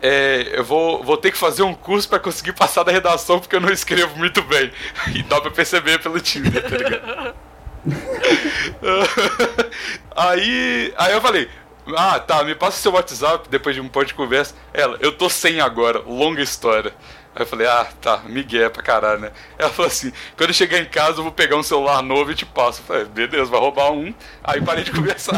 [0.01, 3.55] É, eu vou, vou ter que fazer um curso pra conseguir passar da redação porque
[3.55, 4.71] eu não escrevo muito bem.
[5.13, 7.35] E dá pra perceber pelo Tinder, tá ligado?
[10.15, 11.49] aí, aí eu falei,
[11.95, 14.53] ah tá, me passa seu WhatsApp depois de um pouco de conversa.
[14.73, 16.93] Ela, eu tô sem agora, longa história.
[17.35, 19.31] Aí eu falei, ah, tá, Miguel pra caralho, né?
[19.57, 22.35] Ela falou assim, quando eu chegar em casa eu vou pegar um celular novo e
[22.35, 22.81] te passo.
[22.81, 24.13] Eu falei, beleza, vai roubar um.
[24.43, 25.33] Aí parei de conversar.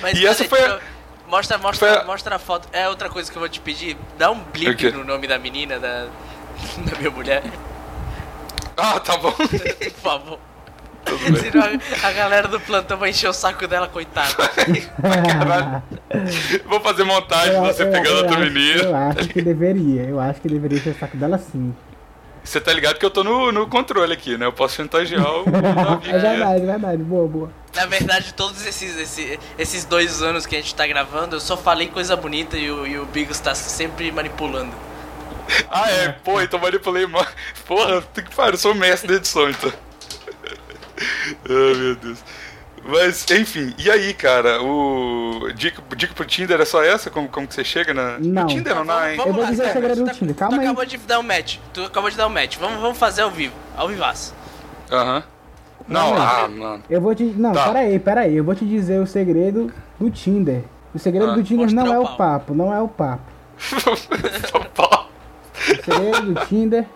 [0.00, 0.78] Mas E essa foi a-
[1.26, 2.68] Mostra, mostra, foi a- mostra a foto.
[2.72, 3.96] É outra coisa que eu vou te pedir.
[4.18, 6.06] Dá um blip no nome da menina, da,
[6.90, 7.42] da minha mulher.
[8.76, 9.30] ah, tá bom.
[9.38, 10.38] Por favor.
[11.40, 14.34] Senão a, a galera do plantão vai encher o saco dela, coitada.
[15.00, 15.82] Caralho.
[16.66, 18.82] Vou fazer montagem Eu- você eu- pegando eu outro acho- menino.
[18.84, 20.02] Eu acho que deveria.
[20.02, 21.74] Eu acho que deveria ser o saco dela sim.
[22.42, 24.46] Você tá ligado que eu tô no, no controle aqui, né?
[24.46, 25.44] Eu posso chantagear o.
[26.06, 27.02] É verdade, é verdade.
[27.02, 27.50] Boa, boa.
[27.74, 31.56] Na verdade, todos esses, esses, esses dois anos que a gente tá gravando, eu só
[31.56, 34.72] falei coisa bonita e o, e o Bigos tá sempre manipulando.
[35.70, 36.08] Ah, é?
[36.24, 37.28] Pô, então manipulei mais.
[37.66, 39.72] Porra, tem que parar, eu sou mestre da edição, então.
[41.48, 42.22] Ai, meu Deus.
[42.82, 45.50] Mas, enfim, e aí, cara, o.
[45.54, 47.10] Dica, dica pro Tinder é só essa?
[47.10, 48.18] Como, como que você chega na.
[48.18, 48.42] Não.
[48.44, 49.18] No Tinder não, na, hein?
[49.24, 50.34] Eu vou dizer o Sérgio, segredo tu do tá- Tinder.
[50.34, 50.64] tu Calma aí.
[50.66, 51.58] acabou de dar um match.
[51.74, 52.56] Tu acabou de dar um match.
[52.56, 53.52] Vamos, vamos fazer ao vivo.
[53.76, 54.34] Ao vivaço.
[54.90, 55.22] Aham.
[55.86, 56.82] Não, Não, ah, mano.
[56.88, 57.24] Eu vou te.
[57.24, 57.66] Não, Tá.
[57.66, 58.36] peraí, peraí.
[58.36, 60.62] Eu vou te dizer o segredo do Tinder.
[60.94, 63.22] O segredo Ah, do Tinder não é o o papo, não é o papo.
[65.60, 66.86] O segredo do Tinder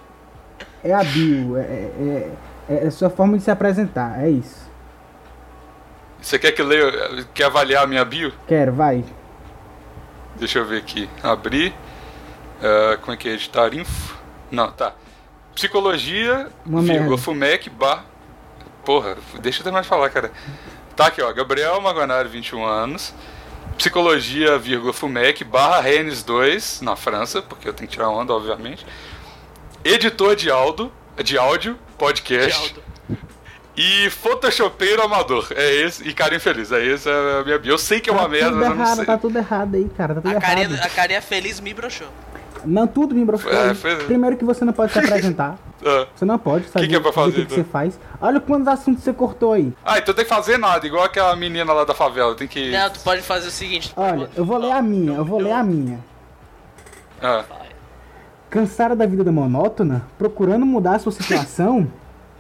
[0.83, 1.57] é a bio.
[1.59, 2.31] É, é,
[2.69, 4.23] é, é a sua forma de se apresentar.
[4.23, 4.71] É isso.
[6.21, 7.27] Você quer que eu leia.
[7.35, 8.33] Quer avaliar a minha bio?
[8.47, 9.05] Quero, vai.
[10.37, 11.09] Deixa eu ver aqui.
[11.23, 11.75] Abrir.
[12.63, 13.33] Ah, como é que é?
[13.33, 14.17] Editar info?
[14.51, 14.95] Não, tá.
[15.55, 17.17] Psicologia, Uma vírgula.
[17.19, 18.05] FUMEC, bar...
[18.85, 20.33] Porra, deixa eu mais falar, cara.
[20.97, 21.33] Tá aqui, ó.
[21.33, 23.15] Gabriel Magonari, 21 anos.
[23.79, 28.87] Psicologia, vírgula, FUMEC, barra Rennes 2, na França, porque eu tenho que tirar onda, obviamente.
[29.85, 32.75] Editor de áudio, de áudio, podcast.
[33.77, 35.49] E photoshopeiro amador.
[35.51, 36.07] É esse.
[36.09, 36.71] E cara infeliz.
[36.71, 37.73] É esse é a minha bio.
[37.73, 39.05] Eu sei que é uma tá merda, mas eu não errado, sei.
[39.07, 40.15] tá tudo errado aí, cara.
[40.15, 40.87] Tá tudo A carinha, errado.
[40.87, 42.07] a carinha feliz me broxou.
[42.65, 43.53] Não, tudo me broxou.
[43.53, 45.59] É, foi- Primeiro que você não pode se apresentar.
[45.85, 46.07] Ah.
[46.15, 47.57] Você não pode saber que é pra fazer, o que, que então?
[47.65, 47.99] você faz.
[48.21, 49.73] Olha quantos assuntos você cortou aí.
[49.85, 52.35] Ah, então tem que fazer nada, igual aquela menina lá da favela.
[52.37, 52.71] Tem que.
[52.71, 53.93] Não, tu pode fazer o seguinte.
[53.97, 55.99] Olha, pode- eu vou ler a minha, eu vou ler a minha.
[57.21, 57.45] Ah.
[58.59, 60.03] Cansada da vida monótona?
[60.17, 61.89] Procurando mudar sua situação?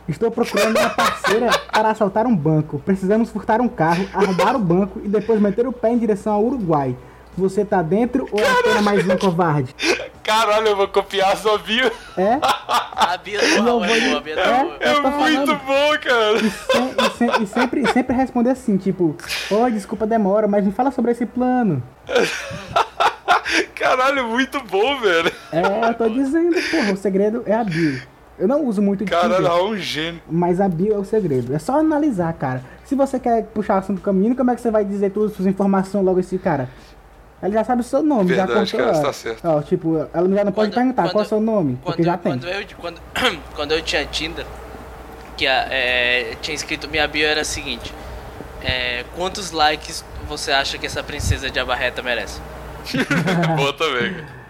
[0.08, 2.78] Estou procurando uma parceira para assaltar um banco.
[2.78, 6.44] Precisamos furtar um carro, arrombar o banco e depois meter o pé em direção ao
[6.44, 6.94] Uruguai.
[7.36, 9.74] Você tá dentro ou é apenas mais um covarde?
[10.22, 11.90] Caralho, eu vou copiar a sua bio.
[12.16, 12.38] É?
[12.94, 14.44] A Bia do Raul é boa, a Bia do É?
[14.56, 14.72] Raul.
[14.78, 15.60] É tô muito falando.
[15.66, 16.38] bom, cara.
[16.38, 19.16] Sem- e, se- e sempre, sempre responder assim, tipo,
[19.50, 21.82] oh, desculpa a demora, mas me fala sobre esse plano.
[23.74, 25.32] Caralho, muito bom, velho.
[25.52, 28.00] É, eu tô dizendo, porra, o segredo é a bio.
[28.38, 30.22] Eu não uso muito Caralho, Tinder, é um gênio.
[30.28, 31.54] mas a bio é o segredo.
[31.54, 32.62] É só analisar, cara.
[32.84, 35.30] Se você quer puxar o assunto do caminho, como é que você vai dizer todas
[35.30, 36.68] as suas informações logo esse cara?
[37.40, 38.80] Ela já sabe o seu nome, Verdade, já contou.
[38.80, 39.02] cara, ó.
[39.02, 39.44] tá certo.
[39.44, 42.02] Ó, tipo, ela já não pode Quando- perguntar qual é o quando- seu nome, porque
[42.02, 42.32] Quando, já tem.
[42.32, 43.00] quando, eu, quando,
[43.54, 44.46] quando eu tinha Tinder,
[45.36, 47.92] que a- é, tinha escrito minha bio era a seguinte:
[48.62, 52.40] é, Quantos likes você acha que essa princesa de abarreta merece?
[53.56, 54.44] Boa também, cara.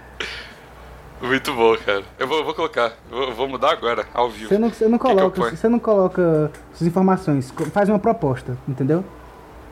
[1.22, 2.02] Muito bom, cara.
[2.18, 2.92] Eu vou, vou colocar.
[3.10, 4.48] Eu vou, mudar agora, ao vivo.
[4.48, 5.56] Você não, você não que coloca, ponho?
[5.56, 9.04] você não coloca suas informações, faz uma proposta, entendeu?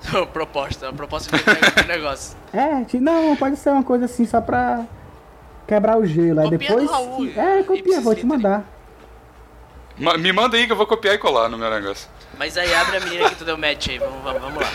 [0.32, 2.36] proposta, uma proposta de, negócio.
[2.52, 4.84] É, não, pode ser uma coisa assim só pra
[5.66, 6.40] quebrar o gelo.
[6.40, 6.86] Aí Copia depois.
[6.86, 8.64] do Raul, é, copia, vou te mandar.
[9.98, 12.08] Ma- Me manda aí que eu vou copiar e colar no meu negócio.
[12.38, 14.70] Mas aí abre a menina que tu deu match aí, vamos, vamos, vamos lá.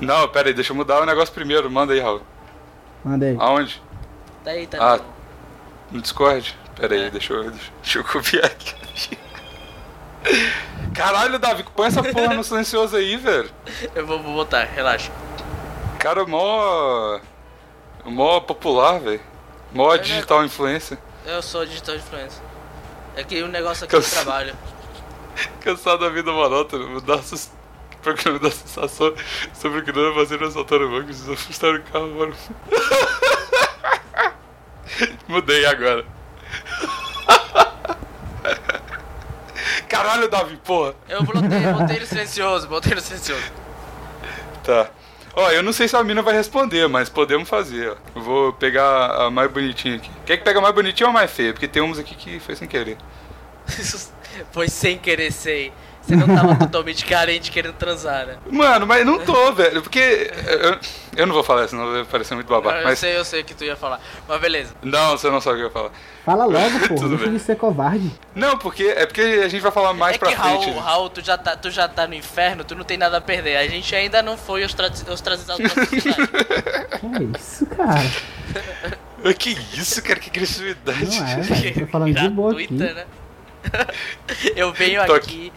[0.00, 1.70] Não, pera aí, deixa eu mudar o negócio primeiro.
[1.70, 2.22] Manda aí, Raul.
[3.04, 3.36] Manda aí.
[3.38, 3.82] Aonde?
[4.44, 5.00] Tá aí, tá Ah.
[5.90, 6.56] no- Discord?
[6.76, 7.04] Pera É.
[7.04, 9.18] aí, deixa eu, deixa eu copiar aqui.
[10.94, 13.50] Caralho, Davi, põe essa porra no silencioso aí, velho.
[13.94, 15.10] Eu vou, vou botar, relaxa.
[15.98, 17.18] Cara, mó.
[18.04, 19.20] mó popular, velho.
[19.72, 20.98] Mó digital influencer.
[21.24, 22.42] Eu sou digital influencer.
[23.16, 24.54] É que o negócio aqui é Cansa- trabalho.
[25.60, 27.50] Cansado da vida monótona, mudar sus...
[28.02, 29.14] programa da sensação
[29.54, 32.34] sobre o que não é fazer assaltar o banco, precisa assustar o carro, mano.
[35.28, 36.04] Mudei agora.
[39.88, 40.94] Caralho, Davi, porra.
[41.08, 43.52] Eu botei, botei no silencioso, botei no silencioso.
[44.64, 44.90] Tá.
[45.34, 48.20] Ó, eu não sei se a mina vai responder, mas podemos fazer, ó.
[48.20, 50.10] Vou pegar a mais bonitinha aqui.
[50.26, 51.52] Quer que pega a mais bonitinha ou a mais feia?
[51.52, 52.98] Porque tem uns aqui que foi sem querer.
[54.50, 55.72] Foi sem querer ser.
[56.02, 58.36] Você não tava totalmente carente querendo transar, né?
[58.50, 59.80] Mano, mas não tô, velho.
[59.82, 60.30] Porque.
[60.46, 60.78] Eu,
[61.16, 62.78] eu não vou falar, senão vai parecer muito babaca.
[62.78, 62.98] eu Mas.
[62.98, 64.00] sei, eu sei o que tu ia falar.
[64.28, 64.74] Mas beleza.
[64.82, 65.90] Não, você não sabe o que eu ia falar.
[66.24, 66.94] Fala logo, pô.
[66.96, 67.34] Tudo Deixa bem.
[67.34, 68.10] de ser covarde.
[68.34, 68.82] Não, porque.
[68.84, 70.64] É porque a gente vai falar mais é pra que frente.
[70.70, 73.20] Raul, Raul, tu já, tá, tu já tá no inferno, tu não tem nada a
[73.20, 73.56] perder.
[73.56, 76.28] A gente ainda não foi ostra- ostracizado pela sociedade.
[76.98, 78.02] Que é isso, cara?
[79.38, 80.18] Que isso, cara?
[80.18, 81.16] Que agressividade.
[81.20, 81.86] Não é, velho.
[81.86, 82.72] Tô falando de boa aqui.
[82.74, 83.04] Né?
[84.56, 85.52] Eu venho Tô aqui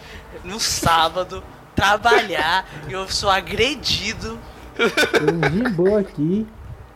[0.46, 1.42] no sábado
[1.74, 4.38] trabalhar e eu sou agredido
[4.76, 6.46] Tô de boa aqui.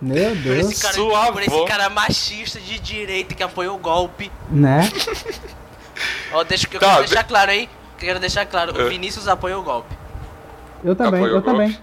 [0.01, 0.71] Meu por Deus.
[0.71, 4.31] esse, cara, Sua por esse cara machista de direita que apoiou o golpe.
[4.51, 4.89] Né?
[6.33, 7.69] Ó, deixa, eu Tá, quero de- deixar claro aí.
[7.99, 8.89] Quero deixar claro, o É.
[8.89, 9.95] Vinícius apoiou o golpe.
[10.83, 11.79] Eu também, Apoiou eu também.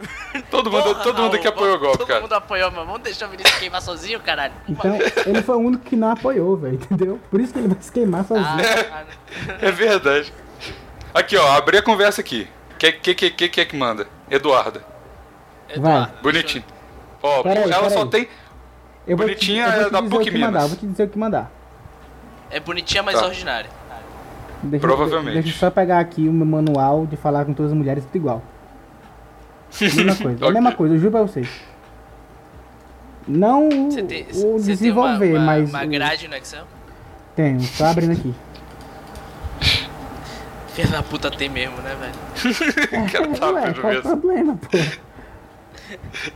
[0.50, 2.20] Todo mundo, Porra, todo mundo Raul, apoiou o golpe, Todo cara.
[2.20, 4.54] mundo apoiou, mas vamos deixar o Vinícius queimar sozinho, caralho.
[4.68, 7.20] Então, ele foi o único que não apoiou, velho, entendeu?
[7.30, 8.46] Por isso que ele vai se queimar sozinho.
[8.92, 9.04] Ah,
[9.48, 10.32] ah, É verdade.
[11.14, 12.46] Aqui, ó, abri a conversa aqui.
[12.78, 14.06] Que que que que que é que manda?
[14.30, 14.82] Eduarda.
[15.68, 16.64] Eduardo, Bonitinho.
[17.22, 18.08] Ó, Pera aí, ela pera só aí.
[18.10, 18.28] tem.
[19.06, 20.62] Eu vou te, Bonitinha eu vou é te da dizer o PUC mandar, Minas.
[20.62, 21.52] eu vou te dizer o que mandar.
[22.50, 23.26] É bonitinha, mas Tá.
[23.26, 23.70] ordinária.
[24.62, 25.34] Deixa, Provavelmente.
[25.34, 28.16] Deixa eu só pegar aqui o meu manual de falar com todas as mulheres tudo
[28.16, 28.42] igual.
[29.80, 31.48] Mesma coisa, é a mesma coisa, eu juro pra vocês.
[33.28, 35.68] Não o, Você tem, o você tem uma, desenvolver, uma, mas.
[35.70, 36.64] uma grade no Excel?
[37.36, 38.34] Tenho, tô abrindo aqui.
[40.74, 43.08] Filha da puta tem mesmo, né, velho?
[43.10, 44.02] Cara, tá Ué, qual o mesmo.
[44.02, 44.78] problema, pô?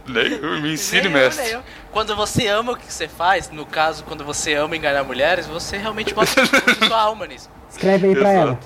[0.09, 1.51] Nem- Me ensine, mestre.
[1.53, 1.63] eu.
[1.93, 5.77] Quando você ama o que você faz, no caso, quando você ama enganar mulheres, você
[5.77, 7.49] realmente bota bota sua alma nisso.
[7.71, 8.49] Escreve aí pra Exato.
[8.49, 8.61] ela.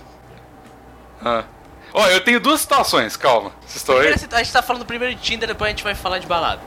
[1.22, 1.44] Ah.
[1.92, 3.50] Ó, eu tenho duas situações, calma.
[3.61, 4.09] Vocês estão aí?
[4.33, 6.61] A gente tá falando primeiro de Tinder, depois a gente vai falar de balada.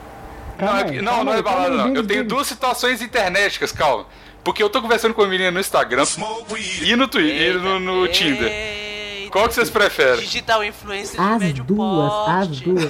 [0.58, 1.94] Não, Calma é aí, que- não, calma não é balada, não.
[1.94, 4.06] Eu tenho duas situações internéticas, calma.
[4.44, 6.04] Porque eu tô conversando com a menina no Instagram
[6.82, 8.50] e no Twitter, e no, no Eita, Tinder.
[9.32, 10.20] Qual que vocês preferem?
[10.20, 12.64] Digital influencer de As médio duas, as porte.
[12.64, 12.84] duas.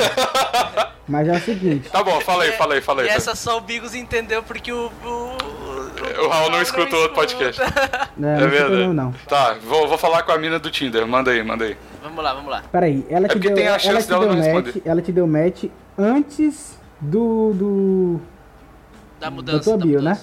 [1.08, 3.08] Mas é o seguinte, Tá bom, fala aí, fala aí, fala aí.
[3.08, 4.90] E essa só o Bigos entendeu porque o.
[5.04, 7.60] O, O Raul não escuta o outro podcast.
[8.16, 8.70] né, É não verdade.
[8.74, 8.92] verdade.
[8.92, 9.12] não.
[9.28, 11.06] Tá, vou, vou falar com a mina do Tinder.
[11.06, 11.76] Manda aí, manda aí.
[12.02, 12.62] Vamos lá, vamos lá.
[12.72, 14.82] Peraí, ela te porque deu, tem a ela chance te dela deu não match, responder.
[14.84, 15.64] ela te deu match
[15.96, 18.20] antes do do
[19.20, 19.62] Da mudança.
[19.64, 20.18] tua da bio, né?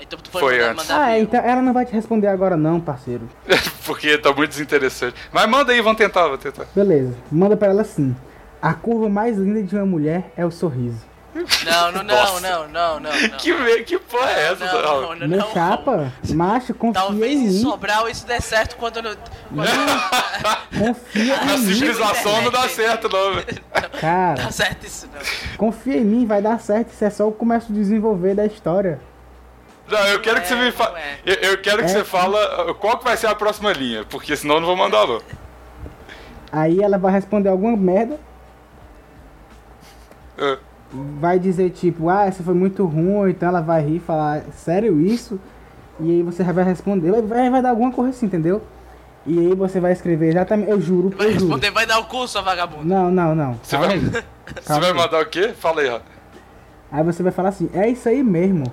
[0.00, 0.88] Então tu pode Foi mandar, antes.
[0.88, 3.28] mandar Ah, então ela não vai te responder agora não, parceiro.
[3.86, 5.14] Porque tá muito desinteressante.
[5.32, 6.66] Mas manda aí, vamos tentar, vamos tentar.
[6.74, 8.14] Beleza, manda pra ela assim.
[8.60, 11.12] A curva mais linda de uma mulher é o sorriso.
[11.34, 13.30] Não, não, não, não, não, não, não.
[13.38, 15.02] Que, ve- que porra é essa, não, Raul?
[15.02, 17.60] não, não, Meu não, chapa, macho, confia Talvez em em mim.
[17.60, 19.02] Sobral isso dê certo quando...
[19.02, 19.16] No,
[19.52, 19.68] quando
[20.78, 23.60] Confia A em mim, civilização não dá certo, não, velho.
[24.00, 24.34] cara.
[24.44, 25.20] dá certo isso não.
[25.56, 26.92] Confia em mim, vai dar certo.
[26.92, 29.00] Isso é só o começo do desenvolver da história.
[29.90, 30.96] Não, eu quero que você me não fale.
[30.98, 31.18] é.
[31.26, 31.88] Eu, eu quero que É.
[31.88, 34.76] você fala uh, qual que vai ser a próxima linha, porque senão eu não vou
[34.76, 35.20] mandar, não.
[36.50, 38.18] Aí ela vai responder alguma merda,
[40.36, 40.58] Uh,
[41.20, 45.00] vai dizer tipo, ah, essa foi muito ruim, então ela vai rir e falar, sério
[45.00, 45.38] isso?
[46.00, 48.60] E aí você vai responder, vai, vai, dar alguma coisa assim, entendeu?
[49.24, 51.44] E aí você vai escrever exatamente, eu juro, Vai eu juro.
[51.44, 52.82] responder, vai dar o cu, sua vagabunda.
[52.84, 53.54] Não, não, não.
[53.62, 54.04] Você Calma vai, aí.
[54.04, 54.22] você
[54.66, 54.96] Calma vai aí.
[54.96, 55.54] mandar o quê?
[55.56, 56.00] Fala aí, Raul.
[56.90, 58.64] Aí você vai falar assim, é isso aí mesmo.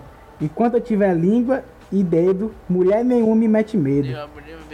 [0.41, 4.07] Enquanto eu tiver língua e dedo, mulher nenhuma me mete medo.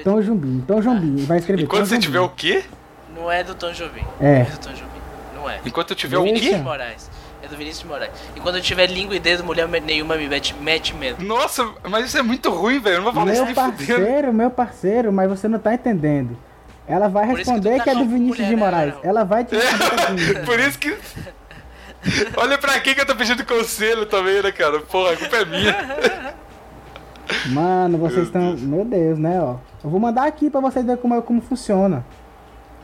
[0.04, 2.64] Tom Jumbim, Tom Jumbim, vai escrever Enquanto Tom você tiver o quê?
[3.16, 4.04] Não é do Tom Jobim.
[4.22, 4.44] É.
[4.44, 5.02] do Tom Jobim.
[5.36, 5.60] Não é.
[5.66, 6.36] Enquanto eu tiver o Deixa.
[6.36, 6.40] quê?
[6.42, 7.10] Vinícius de Moraes.
[7.42, 8.12] É do Vinícius de Moraes.
[8.36, 11.26] E quando eu tiver língua e dedo, mulher nenhuma me mete, mete medo.
[11.26, 12.96] Nossa, mas isso é muito ruim, velho.
[12.96, 13.78] Eu não vou falar isso Meu fudendo.
[13.78, 16.38] parceiro, meu parceiro, mas você não tá entendendo.
[16.88, 18.94] Ela vai isso que responder tá que é do com Vinícius mulher, de né, Moraes.
[19.04, 20.46] Ela vai te responder assim.
[20.46, 20.96] Por isso que.
[22.38, 24.80] Olha pra quem que eu tô pedindo conselho também, né, cara?
[24.80, 26.36] Porra, a culpa é minha.
[27.48, 28.56] Mano, vocês estão.
[28.58, 29.56] Meu Deus, né, ó.
[29.84, 32.06] Eu vou mandar aqui pra vocês verem como, é- como funciona.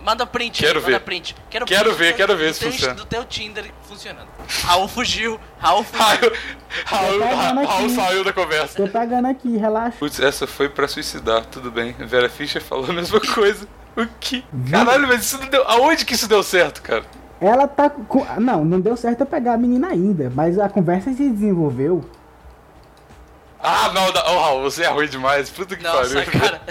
[0.04, 0.99] Manda print, Quero manda ver.
[0.99, 1.34] print.
[1.49, 2.93] Quero, Quero print ver, do- quero ver se funciona.
[2.93, 4.28] Do teu Tinder funcionando.
[4.65, 6.32] Raul fugiu, Raul fugiu.
[6.86, 7.65] Raul, Raul.
[7.65, 8.76] Raul saiu da conversa.
[8.76, 9.95] Tô pegando aqui, relaxa.
[9.97, 11.93] Putz, essa foi pra suicidar, tudo bem.
[11.99, 13.65] Vera Fischer falou a mesma coisa.
[13.95, 14.43] O que?
[14.69, 15.63] Caralho, mas isso não deu.
[15.69, 17.06] Aonde que isso deu certo, cara?
[17.43, 18.23] Ela tá com.
[18.39, 22.01] Não, não deu certo eu pegar a menina ainda, mas a conversa se desenvolveu.
[23.62, 24.23] Ah, não, da...
[24.32, 25.49] oh, Raul, você é ruim demais.
[25.49, 26.32] Puta que Nossa, pariu.
[26.32, 26.62] cara.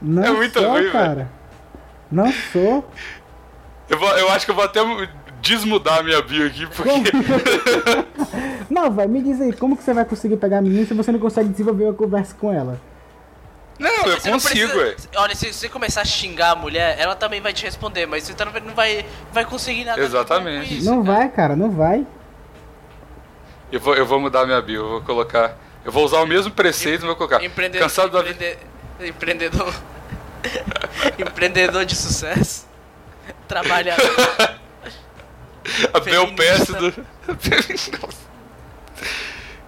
[0.00, 1.30] Não É muito sou, ruim, cara.
[2.10, 2.88] Não sou.
[3.88, 4.80] Eu, vou, eu acho que eu vou até
[5.42, 7.10] desmudar a minha bio aqui, porque.
[8.70, 11.12] Não, vai, me diz aí, como que você vai conseguir pegar a menina se você
[11.12, 12.80] não consegue desenvolver uma conversa com ela?
[13.78, 14.92] Não, eu Você não consigo, ué.
[14.92, 18.22] precisa- Olha, se você começar a xingar a mulher, ela também vai te responder, mas
[18.24, 20.00] você tá- não vai, vai conseguir nada.
[20.00, 20.68] Exatamente.
[20.68, 21.18] com isso, Não cara.
[21.18, 22.06] vai, cara, não vai.
[23.72, 25.56] Eu vou, eu vou mudar minha bio, eu vou colocar.
[25.84, 27.42] Eu vou usar o mesmo preceito, mas vou colocar.
[27.44, 28.32] Empreende- Cansado da vida.
[29.00, 29.74] empreende- Empreendedor.
[31.18, 32.66] Empreendedor de sucesso.
[33.48, 34.04] Trabalhador.
[35.92, 36.72] A Bel feminista.
[36.74, 36.94] do.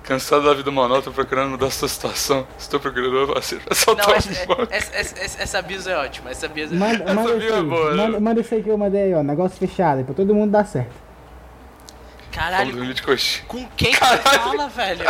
[0.06, 2.46] Cansado da vida monótona, procurando mudar sua situação.
[2.58, 6.30] Estou procurando pra soltar Não, essa, essa, essa, essa, essa bios é ótima.
[6.30, 7.62] Essa bios é Manda, manda Essa é aí.
[7.64, 8.02] boa, né?
[8.06, 9.22] manda, manda isso aí que eu mandei aí, ó.
[9.24, 10.90] Negócio fechado, aí pra todo mundo dar certo.
[10.90, 13.44] Vamos Caralho, dormir de coxinha.
[13.48, 14.22] com quem que Caralho.
[14.22, 15.04] fala, velho?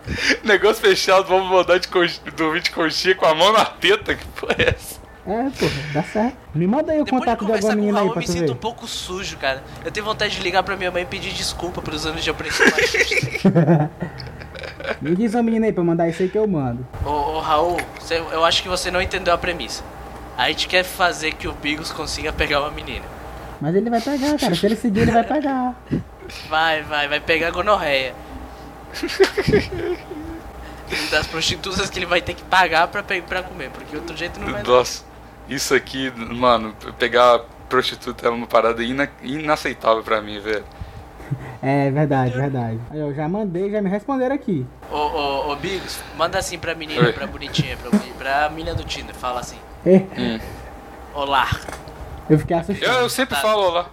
[0.44, 4.14] Negócio fechado, vamos mandar de coxinha, dormir de coxinha com a mão na teta.
[4.14, 4.98] Que porra é essa?
[5.26, 6.36] É, porra, dá certo.
[6.54, 8.08] Me manda aí o Depois de contato de conversar alguma com o menina aí Raul,
[8.08, 8.52] eu pra me sinto ver.
[8.52, 9.62] um pouco sujo, cara.
[9.84, 12.64] Eu tenho vontade de ligar pra minha mãe e pedir desculpa pelos anos de opressão
[12.70, 13.90] machista.
[15.00, 16.86] Me diz uma menina aí pra mandar isso aí que eu mando.
[17.04, 19.82] ô, ô, Raul, você- eu acho que você não entendeu a premissa.
[20.36, 23.04] A gente quer fazer que o Bigos consiga pegar uma menina.
[23.60, 24.54] Mas ele vai pegar, cara.
[24.54, 25.74] Se ele seguir, ele vai pegar.
[26.48, 28.14] Vai, vai, vai pegar gonorreia.
[31.10, 34.50] das prostitutas que ele vai ter que pagar pra, pra comer, porque outro jeito não
[34.52, 34.68] vai dar.
[34.70, 35.04] Nossa,
[35.48, 40.64] isso aqui, mano, pegar prostituta é uma parada ina- inaceitável pra mim, velho.
[41.60, 42.78] É verdade, verdade.
[42.90, 44.64] Aí eu já mandei, já me responderam aqui.
[44.90, 47.12] Ô, ô, ô, Bigos, manda assim pra menina, Oi.
[47.12, 49.58] pra bonitinha, pra, pra menina do Tinder, fala assim.
[49.84, 50.38] É,
[51.14, 51.48] Olá,
[52.30, 52.92] eu fiquei Eu, assustado.
[53.02, 53.40] eu sempre Tá.
[53.42, 53.86] falo lá.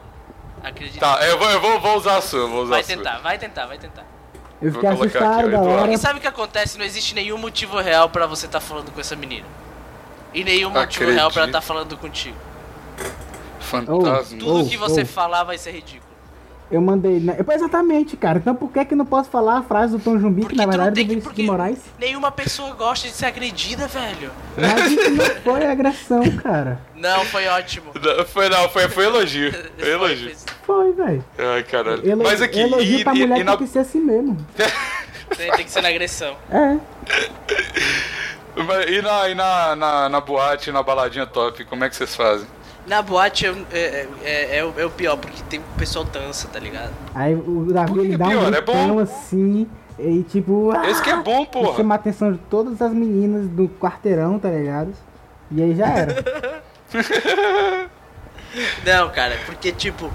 [0.63, 0.99] acredita.
[0.99, 2.95] Tá, eu vou, eu vou, vou usar a sua, vou usar Vai a sua.
[2.97, 4.03] tentar, vai tentar, vai tentar.
[4.61, 5.91] Eu fiquei assustado aqui, da hora.
[5.91, 6.77] E sabe o que acontece?
[6.77, 9.45] Não existe nenhum motivo real pra você estar falando com essa menina.
[10.33, 11.47] E nenhum motivo real pra Acredito.
[11.47, 12.37] estar falando contigo.
[13.59, 14.37] Fantasma.
[14.37, 15.05] Tudo Oh, que você oh.
[15.05, 16.04] falar vai ser ridículo.
[16.71, 17.19] Eu mandei.
[17.19, 17.37] Né?
[17.53, 18.39] Exatamente, cara.
[18.39, 20.65] Então por que que eu não posso falar a frase do Tom Jumbi, que na
[20.65, 21.09] verdade é tem do.
[21.09, 21.77] Vinícius de Moraes?
[21.99, 24.31] nenhuma pessoa gosta de ser agredida, velho.
[24.57, 26.79] Mas isso não foi agressão, cara.
[26.95, 27.91] Não, foi ótimo.
[27.93, 29.51] Não, Foi, não, foi, foi elogio.
[29.77, 30.31] Foi elogio.
[30.65, 31.23] Foi, velho.
[31.37, 32.09] Ai, caralho.
[32.09, 34.37] Elo- Mas aqui, elogio e, pra e- mulher e na, tem que ser assim mesmo.
[35.35, 36.35] Tem, tem que ser na agressão.
[36.51, 36.77] É.
[38.89, 42.47] e na, e na, na, na boate, na baladinha top, como é que vocês fazem?
[42.87, 46.59] Na boate é, é, é, é o- é pior, porque tem o pessoal dança, tá
[46.59, 46.91] ligado?
[47.15, 48.47] Aí o Davi ele dá um pior?
[48.47, 48.99] É gritão bom.
[48.99, 49.67] assim.
[49.97, 50.71] E tipo.
[50.71, 51.77] ah, Esse que é bom, porra.
[51.77, 54.93] Chama a atenção de todas as meninas do quarteirão, tá ligado?
[55.51, 56.23] E aí já era.
[58.85, 60.11] Não, cara, porque tipo.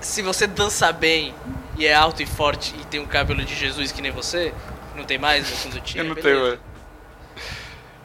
[0.00, 1.34] Se você dançar bem
[1.76, 4.52] e é alto e forte e tem um cabelo de Jesus que nem você,
[4.96, 6.02] não tem mais, né, quando tinha.
[6.04, 6.40] Eu não beleza.
[6.52, 6.60] tenho.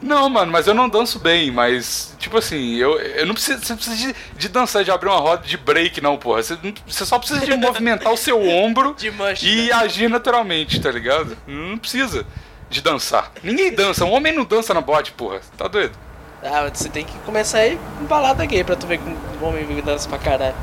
[0.04, 3.74] Não, mano, mas eu não danço bem, mas, tipo assim, eu, eu não preciso, você
[3.74, 6.44] precisa de, de dançar, de abrir uma roda de break, não, porra.
[6.44, 9.48] Você, você só precisa de movimentar o seu ombro mancha.
[9.48, 9.72] e né?
[9.72, 11.38] agir naturalmente, tá ligado?
[11.48, 12.26] Não precisa
[12.70, 13.32] de dançar.
[13.42, 15.40] Ninguém dança, um homem não dança na bote, porra.
[15.58, 15.98] Tá doido?
[16.46, 19.82] Ah, você tem que começar aí com balada gay pra tu ver como o homem
[19.82, 20.56] dança pra caralho.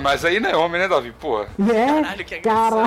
[0.00, 1.12] Mas aí não é homem, né, Davi?
[1.12, 1.46] Porra.
[1.72, 2.82] É, Caralho, que agressão.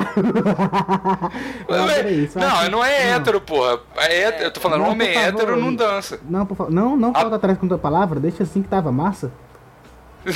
[1.68, 3.80] Não, peraí, isso não, acho- não é hétero, porra.
[3.96, 6.20] É hétero, eu tô falando, Não, homem favor, hétero não dança.
[6.28, 6.72] Não, por favor.
[6.72, 9.32] Não, não A- falta atrás com tua palavra, deixa assim que tava massa.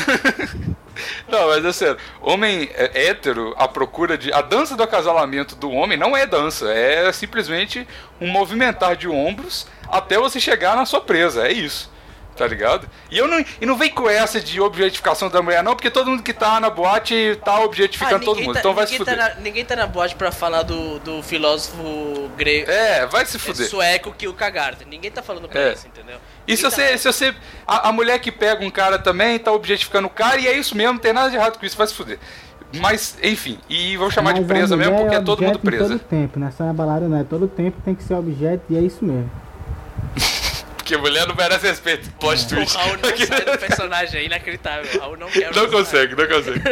[1.29, 1.97] Não, mas é sério.
[2.21, 4.33] Homem é, hétero, a procura de.
[4.33, 6.69] A dança do acasalamento do homem não é dança.
[6.73, 7.87] É simplesmente
[8.21, 11.47] um movimentar de ombros até você chegar na sua presa.
[11.47, 11.93] É isso.
[12.37, 12.87] Tá ligado?
[13.11, 16.11] E eu não, e não vem com essa de objetificação da mulher, não, porque todo
[16.11, 18.53] mundo que tá na boate tá objetificando todo mundo.
[18.53, 19.35] tá, então vai se ninguém, tá fuder.
[19.37, 22.71] na, ninguém tá na boate pra falar do, do filósofo grego.
[22.71, 23.67] É, vai se é fuder.
[23.69, 24.85] sueco Kierkegaard.
[24.85, 25.73] Ninguém tá falando pra É.
[25.73, 26.17] isso, entendeu?
[26.47, 27.35] E se você, tá- se você.
[27.67, 30.77] A, a mulher que pega um cara também tá objetificando o cara, e é isso
[30.77, 32.19] mesmo, não tem nada de errado com isso, vai se fuder.
[32.81, 35.59] Mas, enfim, e vou chamar de Mas a presa mesmo porque é é todo mundo
[35.59, 35.85] presa.
[35.89, 37.19] Todo tempo, não é só na balada, não.
[37.19, 39.31] É todo tempo tem que ser objeto e é isso mesmo.
[40.87, 42.09] Porque mulher não merece respeito.
[42.13, 42.65] Plot O.
[42.65, 44.89] Raul não sai do personagem, é inacreditável.
[44.95, 45.85] O Raul não quer o Não personagem.
[45.85, 46.63] consegue, não consegue.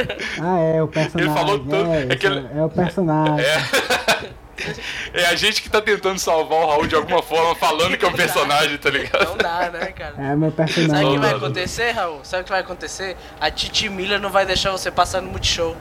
[0.40, 1.34] Ah, é, o personagem.
[1.34, 3.44] falou tudo, É, é que ele- é o personagem.
[5.12, 8.08] É a gente que tá tentando salvar o Raul de alguma forma, falando que é
[8.08, 9.24] um personagem, tá ligado?
[9.30, 10.14] Não dá, né, cara?
[10.16, 11.18] É, o meu Sabe o que personagem.
[11.18, 12.20] vai acontecer, Raul?
[12.22, 13.16] Sabe o que vai acontecer?
[13.40, 15.76] A Titi Miller não vai deixar você passar no Multishow.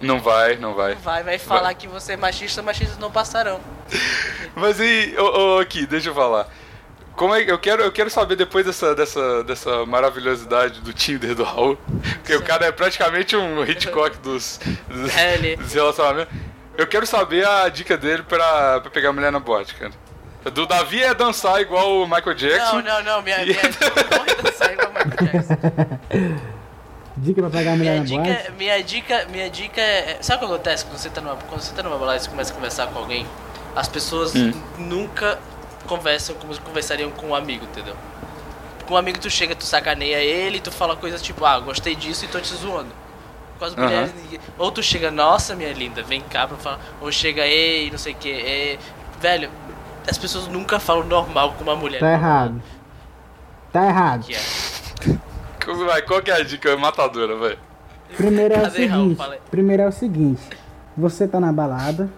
[0.00, 0.94] Não vai, não vai.
[0.94, 3.60] Vai, vai falar que você é machista, machistas não passarão.
[4.56, 6.48] Mas e, ô, ô, aqui, deixa eu falar.
[7.18, 11.42] Como é eu quero, eu quero saber depois dessa, dessa, dessa maravilhosidade do Tinder do
[11.42, 11.76] Raul,
[12.14, 16.32] porque o cara é praticamente um Hitchcock dos, dos, É, dos relacionamentos.
[16.76, 19.90] Eu quero saber a dica dele pra, pra pegar mulher na boate, cara.
[20.44, 22.76] A Do Davi é dançar igual o Michael Jackson.
[22.76, 23.22] Não, não, não.
[23.22, 26.38] Minha, minha dica não é dançar igual o Michael Jackson.
[27.20, 28.52] Dica pra pegar a mulher Minha na dica, boate.
[28.56, 30.18] minha dica, minha dica é.
[30.20, 32.30] Sabe o que acontece quando você tá numa, quando você tá numa balada e você
[32.30, 33.26] começa a conversar com alguém?
[33.74, 34.52] As pessoas Hum.
[34.78, 35.36] nunca
[35.86, 37.94] conversam como conversariam com um amigo, entendeu?
[38.86, 42.24] Com um amigo tu chega, tu sacaneia ele, tu fala coisas tipo, ah, gostei disso
[42.24, 42.90] e tô te zoando.
[43.58, 47.10] Com as mulheres, ninguém- ou tu chega, nossa minha linda, vem cá pra falar, ou
[47.10, 48.78] chega, ei, não sei o que, ei.
[49.20, 49.50] Velho,
[50.08, 51.98] as pessoas nunca falam normal com uma mulher.
[52.00, 52.62] Tá errado.
[53.72, 54.24] Tá errado.
[54.24, 54.38] Que é.
[55.64, 56.00] Como vai?
[56.02, 57.58] Qual que é a dica matadora, velho?
[58.16, 59.22] Primeiro é o seguinte.
[59.50, 60.40] Primeiro é o seguinte.
[60.96, 62.08] Você tá na balada.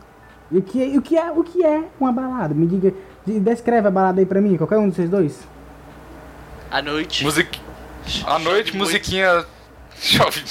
[0.53, 2.55] E o que, e o que é o que é uma balada?
[2.55, 2.95] Me diga.
[3.31, 5.41] De- Descreve a balada aí pra mim, qualquer um de vocês dois.
[6.71, 7.25] À noite.
[7.25, 7.61] Music...
[8.27, 9.45] À chove noite, musiquinha.
[9.95, 10.43] Chove.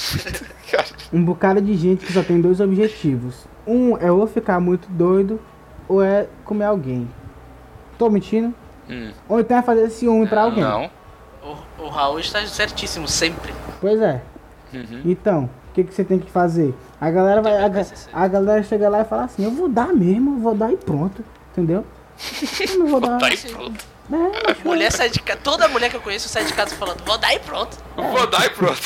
[1.12, 3.44] um bocado de gente que só tem dois objetivos.
[3.66, 5.40] Um é ou ficar muito doido,
[5.88, 7.08] ou é comer alguém.
[7.98, 8.54] Tô mentindo?
[8.88, 9.10] Hum.
[9.28, 10.62] Ou então é fazer ciúme pra alguém.
[10.62, 10.90] Não.
[11.42, 13.52] O, o Raul está certíssimo, sempre.
[13.80, 14.22] Pois é.
[14.72, 15.02] Uhum.
[15.04, 16.74] Então, o que, que você tem que fazer?
[17.00, 17.56] A galera vai.
[17.56, 17.70] A,
[18.12, 20.76] a galera chega lá e fala assim, eu vou dar mesmo, eu vou dar e
[20.76, 21.24] pronto.
[21.52, 21.84] Entendeu?
[22.60, 23.18] Eu não vou dar.
[23.18, 23.84] Tá aí pronto.
[24.12, 25.40] É, Mulher sai de casa.
[25.42, 27.76] Toda mulher que eu conheço sai de casa falando, vou dar e pronto.
[27.96, 28.80] Vou dar e pronto.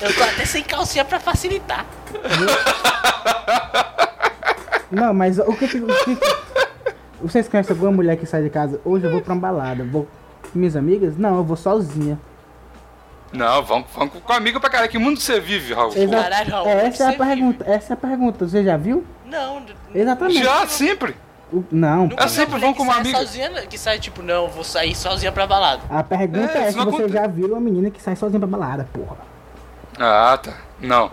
[0.00, 1.84] Eu tô até sem calcinha pra facilitar.
[4.90, 5.64] Não, mas o que.
[5.64, 8.80] O que vocês conhecem alguma mulher que sai de casa?
[8.84, 9.82] Hoje eu vou pra uma balada.
[9.84, 10.06] Vou
[10.52, 11.16] com minhas amigas?
[11.16, 12.18] Não, eu vou sozinha.
[13.32, 14.90] Não, vamos, vamos com amigo pra caralho.
[14.90, 15.92] Que mundo você vive, Raul?
[15.96, 17.64] Exa- Caralho, Raul, é, essa é a pergunta.
[17.68, 18.46] Essa é a pergunta.
[18.48, 19.04] Você já viu?
[19.26, 19.62] Não,
[19.94, 20.42] Exatamente.
[20.42, 21.14] Já, sempre.
[21.52, 22.08] O- não.
[22.16, 23.18] É sempre uma vão com uma amiga.
[23.18, 25.82] sozinha, que sai tipo, não, vou sair sozinha pra balada.
[25.88, 28.48] A pergunta É, é, se você aconte- já viu uma menina que sai sozinha pra
[28.48, 29.16] balada, porra.
[29.98, 30.54] Ah, tá.
[30.80, 31.10] Não.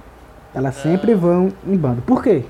[0.53, 2.01] Elas sempre vão em bando.
[2.01, 2.43] Por quê?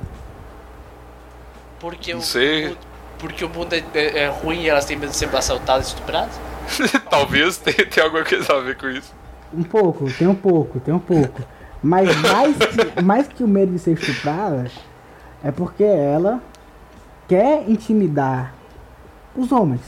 [1.79, 2.67] Porque Não o, sei.
[2.71, 2.77] o-
[3.19, 5.89] porque o mundo é, é- é ruim e elas têm medo de ser assaltadas e
[5.89, 6.39] estupradas?
[7.09, 9.13] Talvez tenha, tenha alguma coisa a ver com isso.
[9.53, 11.41] Um pouco, tem um pouco, tem um pouco.
[11.81, 14.65] Mas mais que, mais que o medo de ser estuprada,
[15.43, 16.41] é porque ela
[17.27, 18.53] quer intimidar
[19.35, 19.81] os homens.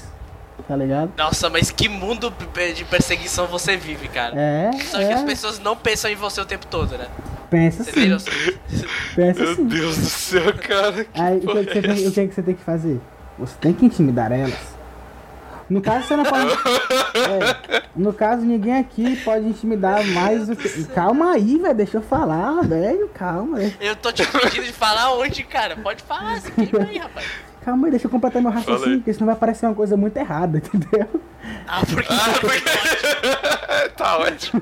[0.67, 1.11] Tá ligado?
[1.17, 2.33] Nossa, mas que mundo
[2.75, 4.33] de perseguição você vive, cara.
[4.35, 5.25] É, Só que as é.
[5.25, 7.07] pessoas não pensam em você o tempo todo, né?
[7.49, 9.65] Pensa Você sim, pensa Meu sim.
[9.65, 11.05] Deus do céu, cara.
[11.05, 12.99] Que Aí o que, que você é tem, o que, que você tem que fazer?
[13.37, 14.74] Você tem que intimidar elas.
[15.69, 16.45] No caso, você não pode.
[16.51, 20.83] É, no caso, ninguém aqui pode intimidar mais do que.
[20.85, 21.73] Calma aí, velho.
[21.75, 23.09] Deixa eu falar, velho.
[23.13, 23.57] Calma.
[23.57, 25.75] deixa- Eu tô te pedindo de falar onde, cara?
[25.77, 27.25] Pode falar, se queima aí, rapaz.
[27.63, 28.97] Calma aí, deixa eu completar meu raciocínio, aí.
[28.97, 31.07] porque senão vai parecer uma coisa muito errada, entendeu?
[31.67, 32.13] Ah, porque.
[32.13, 33.89] Ah, porque...
[33.97, 34.61] tá ótimo.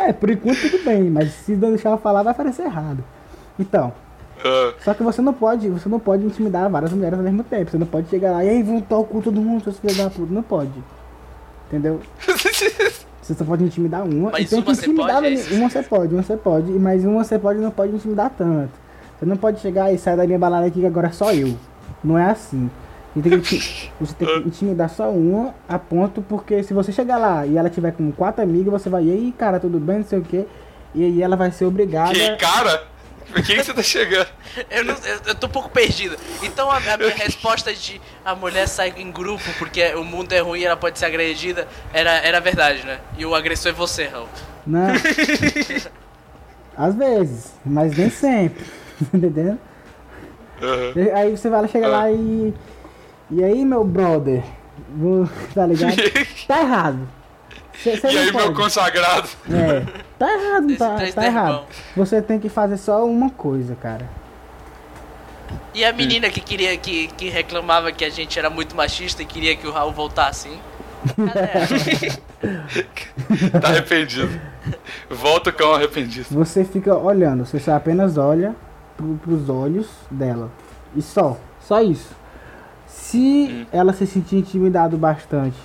[0.00, 3.02] É, por enquanto tudo bem, mas se não deixar eu falar, vai parecer errado.
[3.58, 3.94] Então,
[4.84, 7.70] só que você não pode, você não pode intimidar várias mulheres ao mesmo tempo.
[7.70, 10.10] Você não pode chegar lá e aí, vão o cu todo mundo, seus filhos da
[10.10, 10.32] puta.
[10.32, 10.72] Não pode.
[11.68, 12.00] Entendeu?
[13.22, 14.32] Você só pode intimidar uma.
[14.32, 16.72] Mas e tem uma que você intimidar pode, é uma, você pode, uma você pode,
[16.72, 18.72] mas uma você pode não pode intimidar tanto.
[19.16, 21.56] Você não pode chegar e sair da minha balada aqui que agora é só eu.
[22.02, 22.68] Não é assim.
[23.14, 27.18] Você tem, que, você tem que intimidar só uma a ponto, porque se você chegar
[27.18, 30.04] lá e ela tiver com quatro amigas, você vai, e aí, cara, tudo bem, não
[30.04, 30.44] sei o quê.
[30.94, 32.12] E aí ela vai ser obrigada.
[32.12, 32.82] que cara?
[33.30, 34.28] Por que, que você tá chegando?
[34.70, 36.16] Eu, não, eu, eu tô um pouco perdido.
[36.42, 40.40] Então a, a minha resposta de a mulher sai em grupo porque o mundo é
[40.40, 42.98] ruim e ela pode ser agredida era, era verdade, né?
[43.16, 44.28] E o agressor é você, Raul.
[44.66, 44.88] Não.
[46.76, 48.64] Às vezes, mas nem sempre.
[49.12, 49.58] Entendendo?
[50.62, 50.92] Aham.
[50.96, 52.54] E Aí você vai lá, chega lá e.
[53.30, 54.42] E aí, meu brother?
[54.94, 55.96] Vou- Tá ligado?
[56.46, 57.08] Tá errado.
[57.82, 58.54] Cê, cê E aí, meu pode.
[58.54, 59.28] consagrado?
[59.50, 60.02] É.
[60.18, 61.64] Tá errado, Esse tá, tá errado.
[61.96, 64.08] Você tem que fazer só uma coisa, cara.
[65.74, 69.26] E a menina que queria que, que reclamava que a gente era muito machista e
[69.26, 70.60] queria que o Raul voltasse, hein?
[71.16, 72.22] Cadê ela?
[73.60, 74.40] Tá arrependido.
[75.08, 76.26] Volta o cão arrependido.
[76.30, 78.54] Você fica olhando, você só apenas olha
[78.96, 80.50] pro, pros olhos dela.
[80.94, 81.38] E só.
[81.60, 82.14] Só isso.
[82.86, 85.56] Se ela se sentir intimidado bastante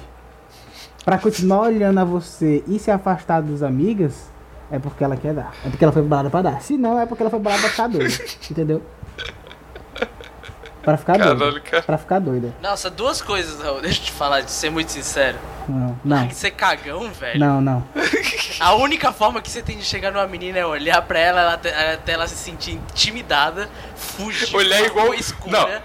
[1.05, 4.29] pra continuar olhando a você e se afastar das amigas,
[4.71, 5.53] é porque ela quer dar.
[5.65, 6.61] É porque ela foi balada pra dar.
[6.61, 8.13] Se não, é porque ela foi balada pra ficar doida.
[8.51, 8.81] Entendeu?
[10.83, 11.35] Pra ficar doida.
[11.37, 11.83] Caralho, cara.
[11.83, 12.53] Pra ficar doida.
[12.61, 13.81] Nossa, duas coisas, Raul.
[13.81, 15.37] Deixa eu te falar, de ser muito sincero.
[15.67, 16.19] Não, não.
[16.19, 17.37] Tem que ser cagão, velho.
[17.37, 17.83] Não, não.
[18.61, 21.53] A única forma que você tem de chegar numa menina é olhar pra ela, ela
[21.55, 23.67] até ela se sentir intimidada,
[23.97, 25.13] fugir Olhar igual.
[25.13, 25.59] escura.
[25.59, 25.81] Não.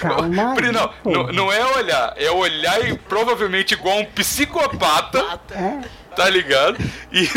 [0.00, 5.80] Calma aí, não, não, não é olhar, é olhar e provavelmente igual um psicopata, É.
[6.14, 6.78] tá ligado?
[7.12, 7.28] E,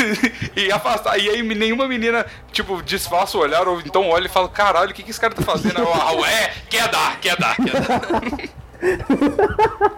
[0.65, 1.17] e afastar.
[1.19, 4.93] E aí nenhuma menina, tipo, disfarça o olhar, ou então olha e fala, caralho, o
[4.93, 5.79] que, que esse cara tá fazendo?
[5.87, 7.99] Ah, é, quer dar, quer dar, quer dar.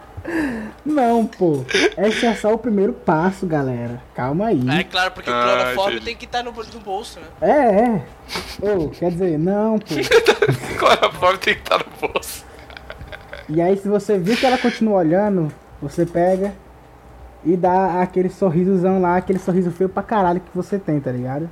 [0.86, 1.64] Não, pô.
[1.98, 4.02] Esse é só o primeiro passo, galera.
[4.16, 4.62] Calma aí.
[4.70, 6.06] É claro, porque o Ah, clorofórmio entendi.
[6.06, 7.26] tem que estar no, no bolso, né?
[7.42, 8.76] É, é.
[8.76, 9.86] Ô, quer dizer, não, pô.
[10.78, 12.46] Clorofórmio tem que estar no bolso.
[13.50, 15.52] E aí, se você viu que ela continua olhando,
[15.82, 16.54] você pega
[17.44, 21.50] e dá aquele sorrisozão lá, aquele sorriso feio pra caralho que você tem, tá ligado?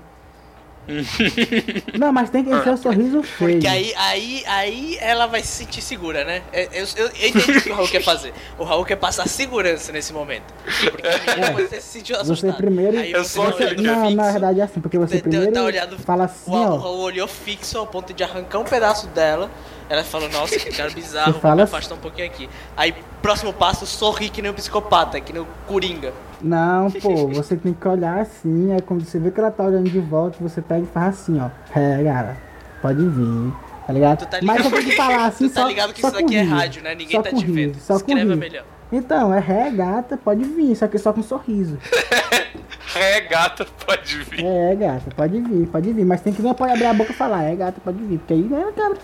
[1.98, 3.54] não, mas tem que ser o sorriso feio.
[3.54, 6.42] Porque aí, aí, aí ela vai se sentir segura, né?
[6.54, 8.34] Eu, eu, eu entendi o que o Raul quer fazer.
[8.58, 10.54] O Raul quer passar segurança nesse momento.
[10.92, 12.54] Porque pode ter se sentido Você assustada.
[12.54, 13.00] primeiro.
[13.00, 15.24] Aí É você tá aquele olhando Não, fixo, na verdade é assim, porque você tá-
[15.24, 16.78] tá primeiro olhando- fala assim, o, o ó.
[16.78, 19.50] Raul olhou fixo ao ponto de arrancar um pedaço dela.
[19.90, 22.48] Ela falou, nossa, que cara bizarro, Você fala assim- afastar um pouquinho aqui.
[22.78, 26.14] Aí, próximo passo, sorri que nem um psicopata, que nem o Coringa.
[26.42, 29.90] Não, pô, você tem que olhar assim, é quando você vê que ela tá olhando
[29.90, 31.50] de volta, você pega e faz assim, ó.
[31.78, 32.38] É, cara,
[32.82, 33.52] pode vir,
[33.86, 34.26] tá ligado?
[34.26, 36.18] Tá Mas ligado, você tem que falar assim, tu tá só ligado que só isso
[36.18, 36.96] daqui é rádio, né?
[36.96, 37.76] Ninguém tá te vendo.
[37.80, 38.64] só Escreva melhor.
[38.92, 41.78] Então, é ré, gata, pode vir, só que só com sorriso.
[42.96, 44.44] É, gata, pode vir.
[44.44, 46.04] É, gata, pode vir, pode vir.
[46.04, 48.18] Mas tem que não pode abrir a boca e falar, é, gata, pode vir.
[48.18, 48.96] Porque aí, né, cara.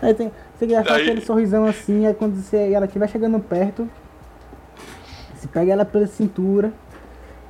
[0.00, 3.86] Aí tem, você quer Daí- aquele sorrisão assim, aí quando você, ela estiver chegando perto,
[5.34, 6.72] você pega ela pela cintura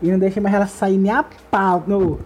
[0.03, 1.85] e não deixa mais ela sair nem a pau.
[1.87, 2.19] No,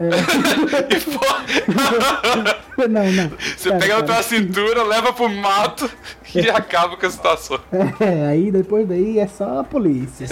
[0.00, 0.08] é,
[2.88, 3.30] não, não.
[3.56, 4.06] Você Cara, pega ela cara.
[4.06, 5.90] pela cintura, leva pro mato
[6.34, 7.58] e acaba com a situação.
[8.00, 10.26] É, aí depois daí é só a polícia.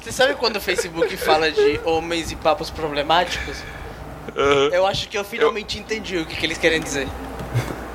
[0.00, 3.56] Você sabe quando o Facebook fala de homens e papos problemáticos?
[4.36, 4.68] Aham.
[4.72, 7.08] Eu acho que eu finalmente entendi o que, que eles querem dizer.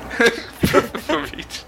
[0.60, 1.64] Provavelmente.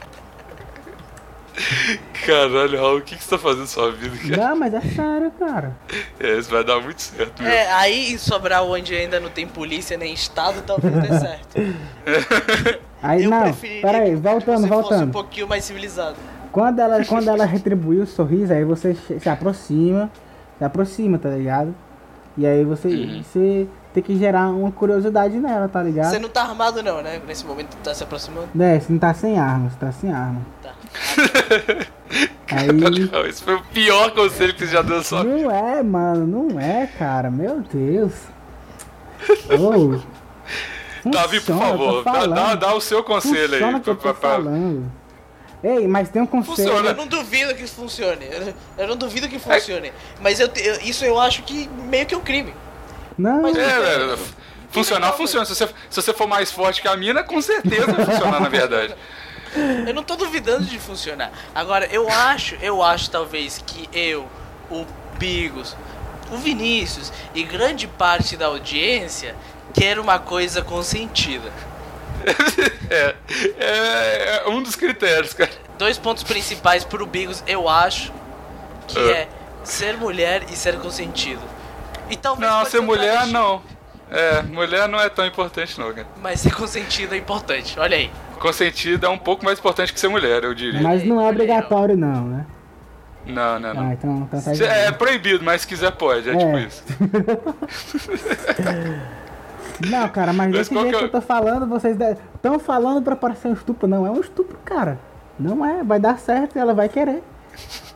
[2.27, 4.49] Caralho, Raul, o que, que você tá fazendo na sua vida, cara?
[4.49, 5.77] Não, mas é sério, cara.
[6.19, 7.51] É, isso vai dar muito certo, meu.
[7.53, 11.57] É, aí em Sobral, onde ainda não tem polícia nem estado, talvez dê certo.
[13.03, 13.53] Aí Eu não,
[13.83, 15.13] peraí, voltando, você fosse um voltando.
[15.13, 16.17] pouquinho mais civilizado.
[16.51, 20.11] Quando ela, quando ela retribui o sorriso, aí você se aproxima,
[20.57, 21.75] se aproxima, tá ligado?
[22.39, 23.23] E aí você, Uhum.
[23.23, 26.11] você tem que gerar uma curiosidade nela, tá ligado?
[26.11, 27.22] Você não tá armado não, né?
[27.26, 28.49] Nesse momento tu tá se aproximando.
[28.61, 30.40] É, você não tá sem arma, você tá sem arma.
[30.61, 30.72] Tá.
[32.51, 32.68] Aí.
[33.11, 35.24] Não, esse foi o pior conselho que você já deu vida.
[35.24, 37.30] Não é, mano, não é, cara.
[37.30, 38.12] Meu Deus.
[39.49, 40.01] Ô.
[41.11, 43.80] Davi, por favor, dá, dá, dá o seu conselho Funciona aí.
[43.82, 44.90] que eu tô pra- falando.
[45.62, 46.57] Ei, mas tem um conselho.
[46.68, 46.90] Funciona.
[46.90, 48.26] Eu não duvido que funcione.
[48.78, 49.92] Eu, não duvido que funcione.
[50.20, 52.55] Mas eu, eu- isso eu acho que meio que é um crime.
[53.19, 54.17] Não, Mas- É.
[54.71, 55.45] Funcionar funciona.
[55.47, 58.49] Se você, se você for mais forte que a mina, com certeza vai funcionar, na
[58.49, 58.95] verdade.
[59.87, 61.31] Eu não tô duvidando de funcionar.
[61.55, 64.27] Agora, eu acho, eu acho talvez que eu,
[64.69, 64.85] o
[65.17, 65.77] Bigos,
[66.33, 69.37] o Vinícius e grande parte da audiência
[69.73, 71.53] quer uma coisa consentida.
[72.91, 73.15] É,
[73.59, 75.51] é, é um dos critérios, cara.
[75.79, 78.12] Dois pontos principais pro Bigos, eu acho,
[78.87, 79.11] que Ah.
[79.11, 79.29] é
[79.65, 81.41] ser mulher e ser consentido.
[82.11, 83.63] E talvez Não, ser mulher travesti, não.
[84.11, 86.07] É, mulher não é tão importante não, cara.
[86.23, 88.11] Mas ser consentido é importante, olha aí.
[88.39, 90.81] Consentida é um pouco mais importante que ser mulher, eu diria.
[90.83, 92.47] mas não é obrigatório, não, né?
[93.27, 93.93] Não, não, Ah, não.
[93.93, 94.99] então, então tá É errado.
[94.99, 96.37] proibido, mas se quiser pode, é, É.
[96.37, 96.85] tipo isso.
[99.91, 103.03] Não, cara, mas Mas desse jeito que que é eu tô falando, vocês estão falando
[103.03, 103.89] pra parecer um estupro.
[103.89, 104.99] Não é um estupro, cara.
[105.39, 107.23] Não é, vai dar certo e ela vai querer.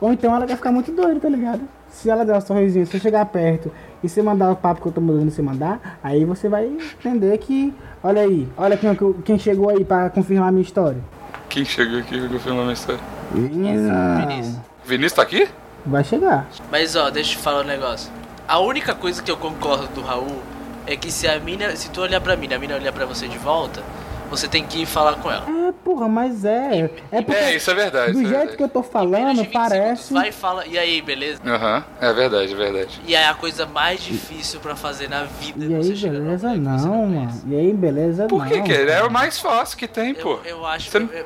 [0.01, 1.61] Ou então ela vai ficar muito doida, tá ligado?
[2.01, 3.69] Se ela der um sorrisinho, se eu chegar perto
[4.01, 7.37] e você mandar o papo que eu tô mandando você mandar, aí você vai entender
[7.39, 7.73] que.
[8.01, 8.95] Olha aí, olha quem,
[9.25, 11.01] quem chegou aí pra confirmar a minha história.
[11.49, 13.01] Quem chegou aqui pra confirmar minha história?
[13.33, 14.55] Vinícius.
[14.85, 15.49] Vinícius tá aqui?
[15.85, 16.47] Vai chegar.
[16.71, 18.09] Mas ó, deixa eu te falar um negócio.
[18.47, 20.39] A única coisa que eu concordo do Raul
[20.87, 23.27] é que se a mina, se tu olhar pra mim, a mina olhar pra você
[23.27, 23.83] de volta,
[24.29, 25.45] você tem que ir falar com ela.
[25.49, 26.89] É, porra, mas é.
[27.11, 28.11] É porque É, isso é verdade.
[28.13, 28.57] do é jeito verdade.
[28.57, 30.03] que eu tô falando, 20 parece.
[30.03, 31.41] segundos, vai e fala, e aí, beleza?
[31.45, 33.01] Aham, é verdade, é verdade.
[33.05, 35.65] E é a coisa mais difícil pra fazer na vida.
[35.65, 36.87] E você aí, beleza que não, conhece.
[36.87, 37.41] mano.
[37.47, 38.47] E aí, beleza Por não.
[38.47, 39.07] que que ele é cara.
[39.07, 40.39] o mais fácil que tem, pô?
[40.45, 41.05] Eu, eu acho Você que.
[41.05, 41.25] não- eu-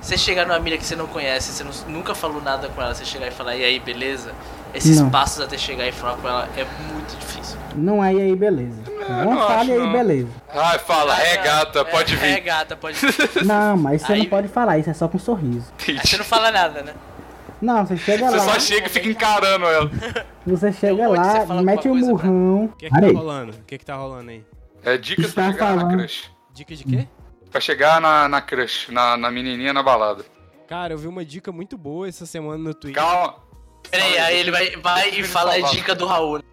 [0.00, 2.92] você chegar numa mina que você não conhece, você não- nunca falou nada com ela,
[2.92, 4.32] você chegar e falar, e aí, beleza?
[4.74, 5.10] Esses Não.
[5.10, 7.58] passos até chegar e falar com ela é muito difícil.
[7.74, 8.82] Não é e aí, beleza.
[9.08, 9.92] Não, não fale aí, não.
[9.92, 10.28] beleza.
[10.48, 12.26] Ai, fala, é gata, pode é, vir.
[12.26, 13.12] É gata, pode vir.
[13.44, 15.72] Não, mas você Aí- não pode falar, isso é só com sorriso.
[15.88, 16.94] Aí você não fala nada, né?
[17.60, 19.90] Não, você chega Você lá, só chega e fica encarando ela.
[20.46, 22.64] você chega você lá, fala mete um murrão.
[22.64, 23.12] O que, que Para tá aí.
[23.14, 23.52] rolando?
[23.52, 24.44] O que, que tá rolando aí?
[24.84, 25.98] É dicas pra chegar na falando.
[25.98, 26.30] crush.
[26.52, 27.08] Dica de quê?
[27.50, 30.24] Pra chegar na, na crush, na, na menininha na balada.
[30.68, 33.02] Cara, eu vi uma dica muito boa essa semana no Twitter.
[33.02, 33.36] Calma.
[33.90, 36.38] Peraí, aí ele vai, vai e fala a dica do Raul.
[36.38, 36.44] né?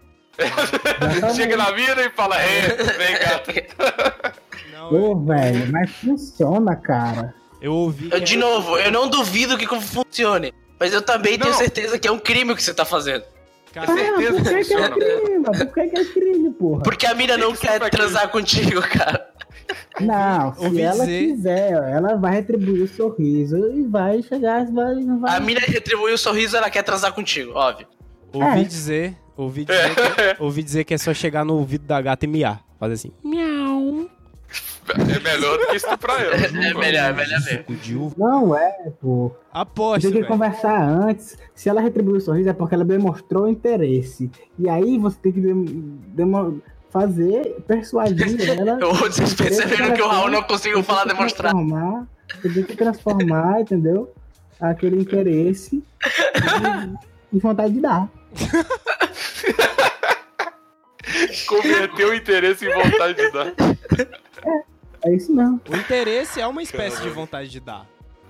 [1.34, 3.16] Chega na mina e fala, é, vem
[4.74, 7.34] eu, Ô, velho, mas funciona, cara.
[7.60, 8.08] eu ouvi.
[8.10, 10.52] Eu, de novo, eu não duvido que funcione.
[10.78, 11.58] Mas eu também tenho Não.
[11.58, 13.22] certeza que é um crime o que você tá fazendo.
[13.72, 15.38] Cara, Ah, certeza por que que, que é crime?
[15.38, 15.58] mano?
[15.58, 16.82] Por que, que é crime, porra?
[16.82, 19.28] Porque a mina não que quer transar contigo, cara.
[20.00, 24.94] Não, se ouvi ela dizer- quiser, ela vai retribuir o sorriso e vai chegar, vai,
[25.04, 25.36] vai.
[25.36, 27.86] A mina retribui o sorriso, ela quer transar contigo, óbvio.
[28.32, 28.64] ouvi É.
[28.64, 29.16] dizer.
[29.36, 32.62] Ouvi dizer, que, ouvi dizer que é só chegar no ouvido da gata e miar.
[32.78, 33.12] Fazer assim.
[34.92, 36.34] É melhor do que isso pra ela.
[36.44, 37.40] É melhor, é melhor
[37.96, 38.14] uva.
[38.18, 39.30] Não é, pô.
[39.52, 40.26] Aposta, Tem que velho.
[40.28, 41.38] conversar antes.
[41.54, 44.30] Se ela retribuiu o sorriso é porque ela demonstrou interesse.
[44.58, 46.60] E aí você tem que dem- demo-
[46.90, 48.78] fazer, persuadir ela.
[48.78, 51.52] Vocês perceberam que o Raul não conseguiu falar, demonstrar.
[51.52, 52.06] Transformar,
[52.42, 54.12] tem que transformar, entendeu?
[54.60, 55.82] Aquele interesse
[57.32, 58.08] em, vontade de dar.
[61.46, 63.54] Converteu o interesse em vontade de dar.
[64.44, 64.62] É,
[65.08, 65.60] é isso mesmo.
[65.68, 67.08] O interesse é uma espécie Caramba.
[67.08, 67.86] de vontade de dar.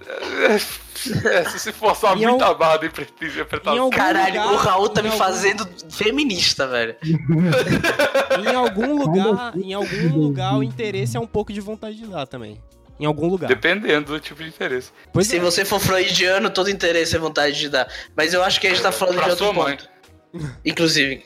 [0.07, 3.91] É, se se forçar Em muito al- a barra de interpretação.
[3.91, 6.97] Caralho, lugar- o Raul tá me algum- fazendo feminista, velho.
[8.41, 12.27] Em algum lugar, em algum lugar o interesse é um pouco de vontade de dar
[12.27, 12.61] também.
[12.99, 13.49] Em algum lugar.
[13.49, 14.91] Dependendo do tipo de interesse.
[15.13, 15.41] Pois Se é.
[15.41, 17.89] você for freudiano, todo interesse é vontade de dar.
[18.17, 19.77] Mas eu acho que a gente tá falando Pra de outro sua mãe.
[19.77, 19.89] ponto.
[20.65, 21.25] Inclusive.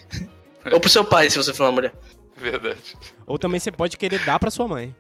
[0.73, 1.93] Ou pro seu pai, se você for uma mulher.
[2.37, 2.79] Verdade.
[3.27, 4.95] Ou também você pode querer dar pra sua mãe.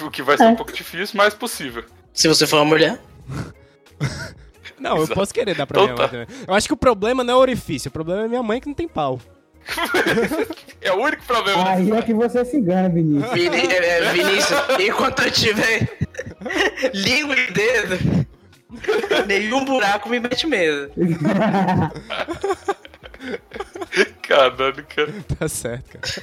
[0.00, 1.84] O que vai ser um pouco difícil, mas possível.
[2.16, 2.98] Se você for uma mulher.
[4.80, 6.26] Não, eu posso querer dar pra Então minha mãe tá.
[6.26, 6.44] também.
[6.48, 8.66] Eu acho que o problema não é o orifício, o problema é minha mãe que
[8.66, 9.18] não tem pau.
[10.80, 11.70] É o único problema.
[11.70, 13.32] Aí é que você se engana, Vinícius.
[13.32, 15.98] Vini, é, é, Vinícius, enquanto eu tiver
[16.94, 18.26] língua e dedo,
[19.26, 20.90] nenhum buraco me mete medo.
[24.22, 25.12] Caralho, cara.
[25.38, 26.22] Tá certo, cara.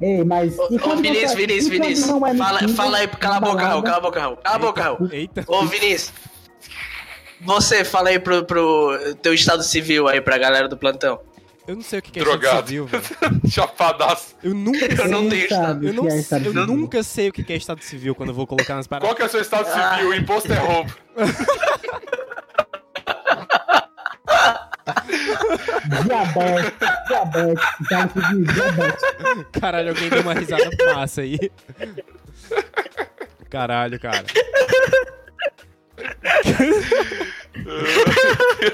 [0.00, 0.58] Ei, mas.
[0.58, 2.06] Ô, quando Vinícius, você- Vinícius, Vinícius.
[2.08, 4.36] não é Fala, Tinder, fala aí, cala a boca, Raul, cala a boca, Raul.
[4.36, 5.08] Cala a boca, Raul.
[5.12, 5.44] Eita.
[5.46, 6.12] Ô, Vinícius.
[7.40, 11.20] Você, fala aí pro, pro teu estado civil aí pra galera do plantão.
[11.68, 12.66] Eu não sei o que que é estado Drogado.
[12.66, 13.04] civil, velho.
[13.50, 14.34] Chapadaço.
[14.42, 15.06] Eu nunca Eu sei.
[15.08, 15.84] não Quem tenho estado.
[15.86, 16.66] Eu, o não, que é estado eu civil?
[16.66, 19.08] nunca sei o que é estado civil quando eu vou colocar nas paradas.
[19.08, 20.08] Qual que é o seu estado civil?
[20.10, 20.92] O imposto é roubo.
[25.88, 26.72] Diabetes,
[27.08, 29.04] diabetes, no diabetes.
[29.60, 31.38] Caralho, alguém deu uma risada massa aí.
[33.50, 34.24] Caralho, cara.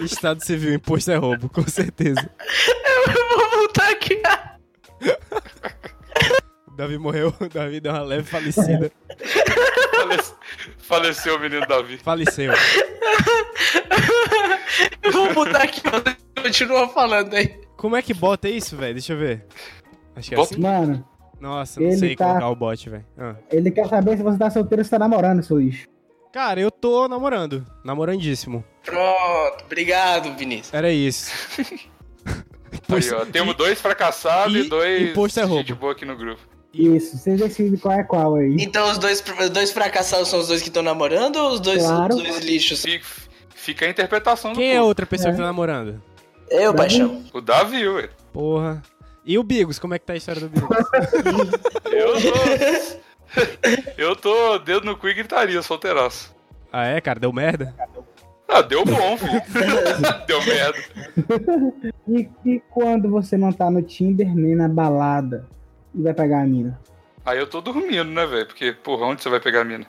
[0.02, 2.30] Estado civil, imposto é roubo, com certeza.
[3.06, 4.20] Eu vou voltar aqui.
[6.76, 8.90] Davi morreu, Davi deu uma leve falecida.
[9.96, 10.34] Falece-
[10.86, 11.98] Faleceu o menino Davi.
[11.98, 12.52] Faleceu.
[15.02, 15.80] Eu vou botar aqui,
[16.42, 17.60] continua falando aí.
[17.76, 18.94] Como é que bota isso, velho?
[18.94, 19.46] Deixa eu ver.
[20.16, 20.58] Acho que é assim.
[20.60, 21.06] Mano,
[21.40, 23.04] Nossa, não Ele sei tá- colocar o bot, velho.
[23.18, 23.34] Ah.
[23.50, 25.86] ele quer saber se você tá solteiro ou se tá namorando, seu lixo.
[26.32, 27.64] Cara, eu tô namorando.
[27.84, 28.64] Namorandíssimo.
[28.84, 30.72] Pronto, obrigado, Vinícius.
[30.74, 31.30] Era isso.
[32.88, 35.74] Aí, ó, temos dois fracassados e, e dois imposto é gente roubo.
[35.76, 36.40] boa aqui no grupo.
[36.74, 38.56] Isso, vocês decidem qual é qual aí.
[38.58, 41.82] Então os dois, os dois fracassados são os dois que estão namorando ou os dois,
[41.82, 42.14] Claro.
[42.16, 42.82] os dois lixos?
[42.82, 43.06] Fica,
[43.54, 44.88] fica a interpretação do Quem é povo.
[44.88, 46.02] outra pessoa que tá namorando?
[46.50, 47.22] Eu, paixão.
[47.32, 48.08] O Davi, ué.
[48.32, 48.82] Porra.
[49.24, 50.68] E o Bigos, como é que tá a história do Bigos?
[51.90, 53.04] Eu tô...
[53.96, 56.34] Eu tô dedo no cu e gritaria, solteiraço.
[56.72, 57.18] ah, é, cara?
[57.18, 57.74] Deu merda?
[58.48, 59.42] Ah, deu bom, filho.
[60.26, 60.78] deu merda.
[62.06, 65.46] E, e quando você não tá no Tinder nem na balada
[65.94, 66.78] e vai pegar a mina?
[67.24, 68.46] Aí eu tô dormindo, né, velho?
[68.46, 69.86] Porque, porra, onde você vai pegar a mina?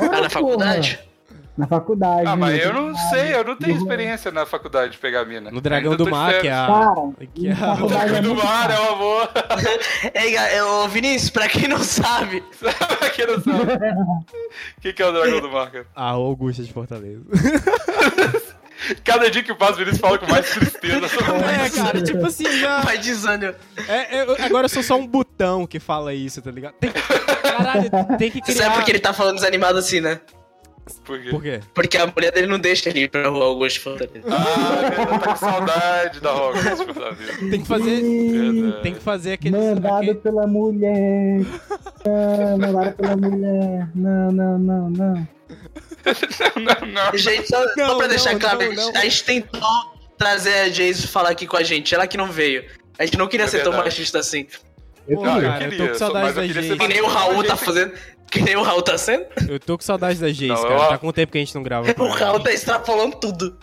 [0.00, 1.00] Ah, na faculdade?
[1.56, 2.22] Na faculdade.
[2.24, 2.64] Ah, mas né?
[2.66, 5.50] eu não sei, eu não tenho experiência na faculdade de pegar a mina.
[5.50, 6.66] No Dragão do Mar, que é a.
[6.68, 9.30] Cara, que é a- O faculdade é Dragão do Mar é uma boa.
[10.14, 12.44] Ei, ô, Vinícius, pra quem não sabe,
[13.16, 13.72] Quem não sabe?
[14.78, 15.86] O que, que é o Dragão do Mar, cara?
[15.96, 17.22] A Augusta de Fortaleza.
[19.04, 21.08] Cada dia que passa, o Vinícius fala com mais tristeza.
[21.08, 21.76] sobre é, isso.
[21.82, 22.80] cara, tipo assim, já.
[22.80, 23.54] vai desânimo.
[23.88, 26.74] É, eu- agora eu sou só um botão que fala isso, tá ligado?
[26.74, 28.64] Tem, caralho, tem que Você criar.
[28.66, 30.20] sabe por que ele tá falando desanimado assim, né?
[31.04, 31.28] Por quê?
[31.30, 31.60] Por quê?
[31.74, 34.24] Porque a mulher dele não deixa ele ir pra rua Augusto Fortaleza.
[34.26, 37.50] Ah, cara, tá com saudade da Hogwarts, da vida.
[37.50, 38.00] Tem que fazer.
[38.00, 38.82] Verdade.
[38.82, 39.56] Tem que fazer aquele.
[39.58, 41.40] Mandado aquele- pela mulher.
[42.06, 43.88] Ah, mandado pela mulher.
[43.94, 45.28] Não, não, não, não.
[46.56, 47.18] Não, não.
[47.18, 49.00] Gente, só, Não, só pra deixar não, claro, não, a, gente, não.
[49.00, 52.64] a gente tentou trazer a Jace falar aqui com a gente, ela que não veio.
[52.98, 53.90] A gente não queria É ser tão verdade.
[53.90, 54.46] machista assim.
[55.06, 56.78] Eu Pô, eu cara, eu, queria, tô com só- saudade mas eu da gente.
[56.78, 57.92] Que nem o Raul tá fazendo.
[58.30, 59.26] Que nem o Raul tá sendo.
[59.48, 60.74] Eu tô com saudade da Jace, Não, cara.
[60.74, 61.86] eu- Tá com tempo que a gente não grava.
[61.98, 62.08] O.
[62.08, 63.58] Raul tá extrapolando tudo.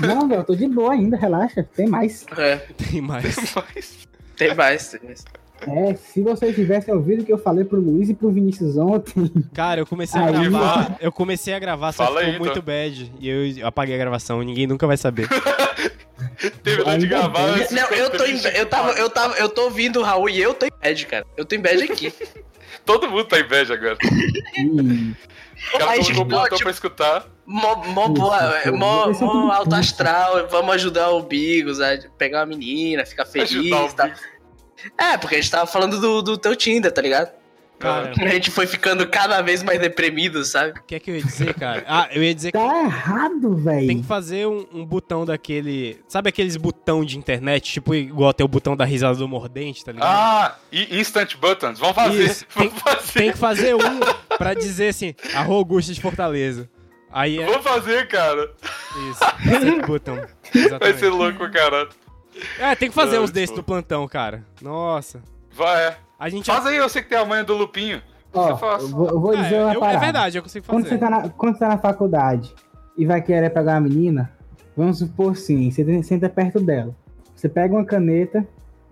[0.00, 1.66] Não, velho, eu tô de boa ainda, relaxa.
[1.76, 2.26] Tem mais.
[2.36, 2.56] É,
[2.90, 3.24] Tem mais.
[3.54, 4.88] Mas- tem mais.
[4.88, 5.24] Tem mais.
[5.66, 9.32] É, se vocês tivessem ouvido o que eu falei pro Luiz e pro Vinícius ontem,
[9.54, 10.96] Cara, eu comecei a Aí, gravar.
[11.00, 12.62] Eu comecei a gravar, só Fala ficou aí, muito então.
[12.62, 13.12] bad.
[13.18, 15.28] E eu, eu apaguei a gravação, ninguém nunca vai saber.
[16.62, 17.58] Terminou de gravar.
[17.58, 20.40] esse Não, eu tô em, eu tava, eu tava, eu tô ouvindo o Raul e
[20.40, 21.26] eu tô em bad, cara.
[21.36, 22.12] Eu tô em bad aqui.
[22.84, 23.96] Todo mundo tá em inveja agora.
[23.96, 27.26] cara Aí, colocou o tipo, plantão tipo, pra escutar.
[27.46, 32.40] Mó, mó, boa, Isso, mó, é mó alto astral, vamos ajudar o Bigos a pegar
[32.40, 34.14] uma menina, ficar feliz Ajudar
[34.98, 37.30] É, porque a gente tava falando do, do teu Tinder, tá ligado?
[37.78, 40.80] Cara, A gente foi ficando cada vez mais deprimido, sabe?
[40.80, 41.84] o que é que eu ia dizer, cara?
[41.86, 43.86] Ah, eu ia dizer que tá errado, velho.
[43.86, 46.00] tem que fazer um, um botão daquele.
[46.08, 47.70] Sabe aqueles botão de internet?
[47.70, 50.08] Tipo, igual tem o botão da risada do mordente, tá ligado?
[50.08, 51.78] Ah, e Instant Buttons.
[51.78, 52.24] Vamos fazer.
[52.24, 53.12] Isso, tem, Vamos fazer.
[53.12, 54.00] tem que fazer um
[54.38, 56.70] pra dizer assim, arroba Augusto de Fortaleza.
[57.12, 58.52] Aí é Vamos fazer, cara.
[59.10, 59.86] isso.
[59.86, 60.18] Button.
[60.80, 61.88] Vai ser louco, cara.
[62.58, 64.44] É, tem que fazer uns desses do plantão, cara.
[64.60, 65.22] Nossa.
[65.52, 65.96] Vai, é.
[66.18, 68.02] A gente Faz aí, eu sei que tem a manha do Lupinho.
[68.32, 68.82] Ó, Você faz.
[68.82, 70.94] eu vou, eu vou É, dizer uma eu- é verdade, eu consigo Quando fazer.
[70.96, 72.54] você, tá na, quando você tá na faculdade
[72.96, 74.30] e vai querer pegar uma menina,
[74.76, 76.94] vamos supor assim, você senta perto dela.
[77.34, 78.46] Você pega uma caneta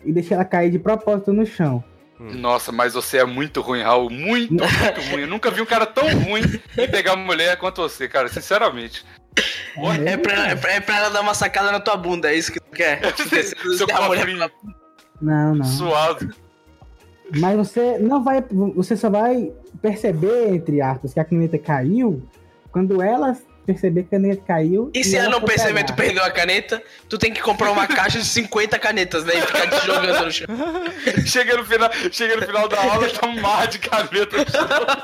[0.05, 1.83] e deixa ela cair de propósito no chão.
[2.19, 4.09] Nossa, mas você é muito ruim, Raul.
[4.09, 5.23] Muito, muito ruim.
[5.23, 6.43] Eu nunca vi um cara tão ruim
[6.79, 8.29] em pegar mulher quanto você, cara.
[8.29, 9.05] Sinceramente.
[10.07, 12.53] É pra, é, pra, é pra ela dar uma sacada na tua bunda, é isso
[12.53, 13.01] que tu quer?
[13.77, 14.51] Seu mulher-
[15.21, 15.65] Não, não.
[15.65, 16.35] suado.
[17.37, 18.45] Mas você não vai.
[18.77, 19.51] Você só vai
[19.83, 22.23] perceber, entre aspas, que a caneta caiu
[22.71, 24.91] quando ela perceber que a caneta caiu.
[24.95, 25.87] E se ela não perceber, pegar.
[25.87, 29.33] tu perdeu a caneta, tu tem que comprar uma caixa de 50 canetas, né?
[29.39, 30.47] E ficar te jogando no chão.
[31.27, 34.37] Chega no final, chega no final da aula, tá um mar de caneta.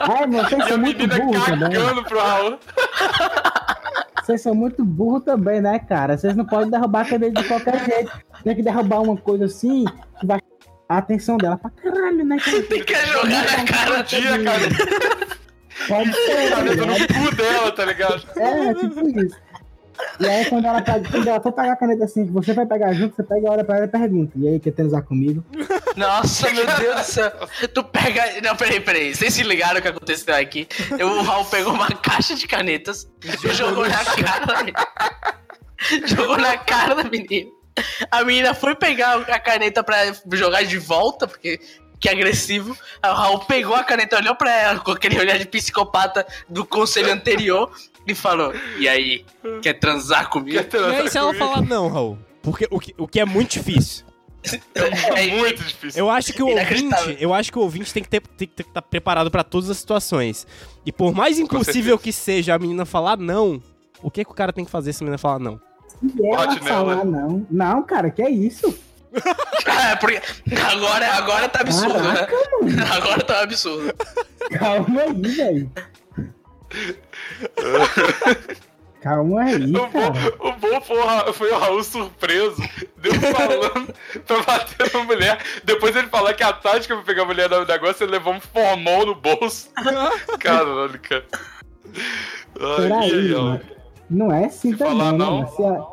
[0.00, 1.70] Ai, mas vocês E a menina burros também.
[1.72, 2.58] cagando pro Raul.
[4.30, 6.16] Vocês são muito burros também, né, cara?
[6.16, 8.12] Vocês não podem derrubar a caneta de qualquer jeito.
[8.44, 9.84] Tem que derrubar uma coisa assim
[10.20, 10.38] que vai
[10.88, 12.36] a atenção dela pra caralho, né?
[12.38, 12.62] cara?
[12.62, 14.02] Tem que jogar na cara.
[14.02, 14.60] Dia, cara.
[15.88, 17.06] Pode ser, tá no ligado?
[17.08, 18.22] cu dela, tá ligado?
[18.36, 19.36] É, tipo isso.
[20.18, 22.66] E aí, quando ela, pega, quando ela for pegar a caneta assim, que você vai
[22.66, 24.32] pegar junto, você pega, olha pra ela e pergunta.
[24.36, 25.44] E aí, quer transar comigo?
[25.96, 27.32] Nossa, meu Deus do céu.
[27.72, 28.40] Tu pega.
[28.42, 29.14] Não, peraí, peraí.
[29.14, 30.68] Vocês se ligaram o que aconteceu aqui?
[30.98, 34.86] Eu, o Raul pegou uma caixa de canetas e jogou na cara da menina.
[36.06, 37.50] Jogou na cara da menina.
[38.10, 39.96] A menina foi pegar a caneta pra
[40.32, 41.60] jogar de volta, porque.
[41.98, 42.74] Que agressivo.
[43.02, 46.64] Aí o Raul pegou a caneta, olhou pra ela com aquele olhar de psicopata do
[46.64, 47.70] conselho anterior
[48.06, 49.24] e falou: E aí,
[49.62, 50.56] quer transar comigo?
[50.56, 51.44] Quer transar E aí se ela comigo?
[51.44, 52.18] falar não, Raul?
[52.42, 54.04] Porque o que, o que é muito difícil.
[54.74, 55.98] É muito difícil.
[56.00, 58.62] Eu acho que o ouvinte, eu acho que o ouvinte tem que ter, tem que
[58.62, 60.46] estar preparado pra todas as situações.
[60.84, 63.62] E por mais impossível que seja a menina falar não,
[64.02, 65.60] o que que o cara tem que fazer se a menina falar não?
[66.02, 67.04] E ela falar nela.
[67.04, 67.46] não.
[67.50, 68.74] Não, cara, que é isso?
[69.66, 70.20] Ah, porque
[70.72, 72.32] agora, agora tá absurdo, Caraca,
[72.62, 72.84] né?
[72.92, 73.94] Agora tá um absurdo.
[74.58, 75.70] Calma aí, velho.
[79.02, 80.10] Calma aí, O cara.
[80.10, 82.60] bom, o bom foi, foi o Raul surpreso,
[82.98, 83.94] deu falando
[84.26, 85.38] pra bater na mulher.
[85.64, 88.40] Depois ele falar que a tática pra pegar a mulher no negócio, ele levou um
[88.40, 89.70] formol no bolso.
[90.38, 91.24] Caralho, cara.
[92.60, 93.60] Ai, aí, mano.
[94.10, 95.46] Não é assim Se também, falar não-?
[95.48, 95.86] Se, a-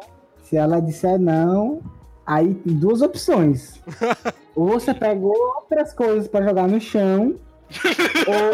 [0.44, 1.82] se ela disser não,
[2.26, 3.80] aí tem duas opções.
[4.54, 7.36] ou você pegou outras coisas pra jogar no chão,
[8.28, 8.52] ou,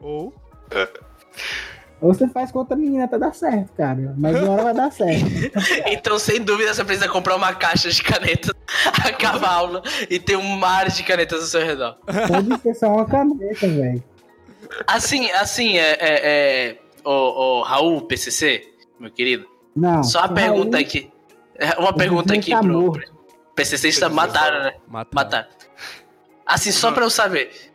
[0.00, 0.32] Ou
[2.00, 4.14] ou você faz com outra menina pra dar certo, cara.
[4.16, 5.26] Mas uma hora vai dar certo.
[5.86, 8.52] Então, sem dúvida, você precisa comprar uma caixa de canetas
[9.04, 11.98] a cavalo e ter um mar de canetas ao seu redor.
[12.26, 14.02] Pode ser só uma caneta, velho.
[14.86, 15.90] Assim, assim, é.
[16.00, 16.20] é,
[16.70, 18.62] é o, o Raul PCC,
[18.98, 20.02] meu querido, Não.
[20.02, 21.10] só uma Raul, pergunta aqui.
[21.56, 22.72] É, Uma pergunta aqui tá pro.
[22.80, 23.12] morto.
[23.54, 24.72] PCC está mataram, né?
[24.88, 25.10] mata.
[25.14, 25.48] Mataram.
[26.46, 27.69] Assim, só pra eu saber.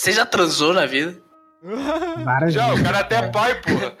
[0.00, 1.14] Você já transou na vida?
[2.24, 2.84] Várias Já, o vezes.
[2.84, 3.92] cara até é pai, porra.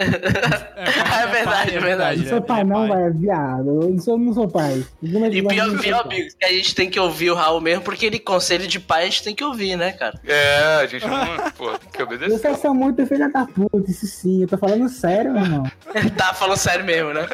[1.20, 2.22] É verdade, é verdade.
[2.22, 3.82] Eu sou pai, não, velho, viado.
[3.82, 4.82] Eu não sou, não sou pai.
[4.98, 6.16] Como é que E pior, não pior, pai?
[6.16, 9.02] amigo, que a gente tem que ouvir o Raul mesmo, porque ele conselho de pai
[9.02, 10.18] a gente tem que ouvir, né, cara?
[10.26, 11.50] É, a gente não.
[11.58, 12.38] Pô, tem que obedecer.
[12.38, 14.40] Vocês são muito filha da puta, isso sim.
[14.40, 15.70] Eu tô falando sério, meu irmão.
[16.16, 17.26] Tá falando sério mesmo, né?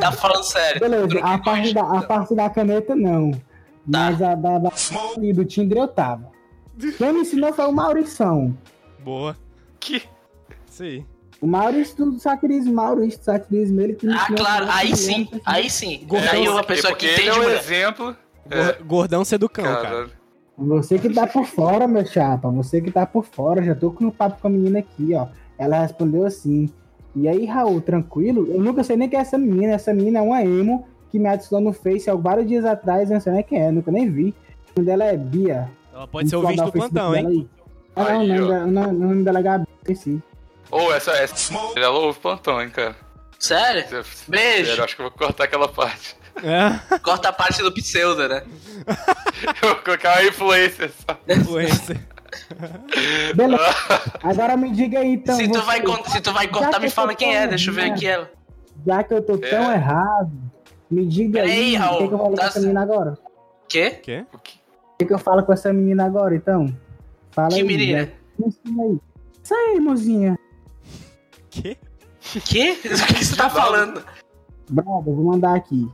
[0.00, 0.80] Tá falando sério.
[0.80, 3.30] Beleza, não a parte, da, a parte da caneta não.
[3.30, 3.38] Tá.
[3.86, 4.70] Mas a da, da
[5.22, 6.36] e do Tinder eu tava.
[6.96, 8.56] Quem me ensinou foi o Maurição.
[9.04, 9.36] Boa.
[9.80, 10.02] Que...
[10.66, 11.04] Sim.
[11.40, 15.40] O Maurício do Satirismo, Maurício do Satirismo, ele que me Ah, claro, aí sim, assim.
[15.46, 16.04] aí sim.
[16.06, 17.58] Gordão, aí uma Porque, pessoa que ele entende é um mulher.
[17.58, 18.16] exemplo.
[18.48, 19.82] Gor- Gordão seducão, cara.
[19.82, 20.10] Caralho.
[20.56, 22.50] Você que tá por fora, meu chapa.
[22.50, 23.62] Você que tá por fora.
[23.62, 25.28] Já tô com o papo com a menina aqui, ó.
[25.56, 26.68] Ela respondeu assim.
[27.14, 28.46] E aí, Raul, tranquilo?
[28.50, 29.72] Eu nunca sei nem quem é essa menina.
[29.74, 33.08] Essa menina é uma emo que me adicionou no Face há vários dias atrás.
[33.10, 34.34] Eu não sei nem quem é, nunca nem vi.
[34.76, 35.70] O nome dela é Bia.
[35.98, 37.50] Ela pode ser ouvinte do o plantão, hein?
[37.96, 40.22] Ah, não, o Aí, o nome- o dela é Gabi, esqueci.
[40.70, 41.52] Ou essa, essa.
[41.74, 42.94] Ela ouve plantão, hein, cara.
[43.36, 43.84] Sério?
[44.28, 44.66] Beijo.
[44.66, 46.14] Sério, acho que eu vou cortar aquela parte.
[46.36, 48.44] É, Corta a parte do pseudo, né?
[49.60, 51.18] Eu vou colocar uma influência só.
[51.34, 52.00] influencer.
[53.34, 53.64] Beleza.
[54.22, 55.34] Agora me diga aí, então.
[55.34, 57.70] se, tu você- vai, con- se tu vai cortar, me eu fala quem é, deixa
[57.70, 58.30] eu ver aqui ela.
[58.86, 59.74] Já que eu tô tão É.
[59.74, 60.30] errado,
[60.88, 61.74] me diga Peraí, aí.
[61.74, 63.18] O Raul, que, que eu falo tá agora?
[63.68, 63.90] Quê?
[64.02, 64.24] Quê?
[64.32, 64.57] O que- O
[64.98, 66.74] que, que eu falo com essa menina agora, então?
[67.30, 67.62] Fala Que aí.
[67.62, 68.02] menina?
[68.02, 68.12] né?
[68.64, 69.00] Me.
[69.42, 70.38] Isso aí, mozinha.
[71.50, 71.76] Quê?
[72.44, 72.76] Quê?
[72.84, 74.02] O que você tá falando?
[74.68, 75.88] Brother, vou mandar aqui.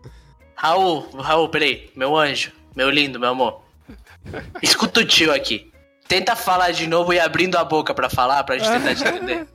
[0.57, 1.91] Raul, Raul, peraí.
[1.95, 3.61] Meu anjo, meu lindo, meu amor.
[4.63, 5.71] Escuta o tio aqui.
[6.09, 9.47] Tenta falar de novo e abrindo a boca pra falar, pra gente tentar te entender.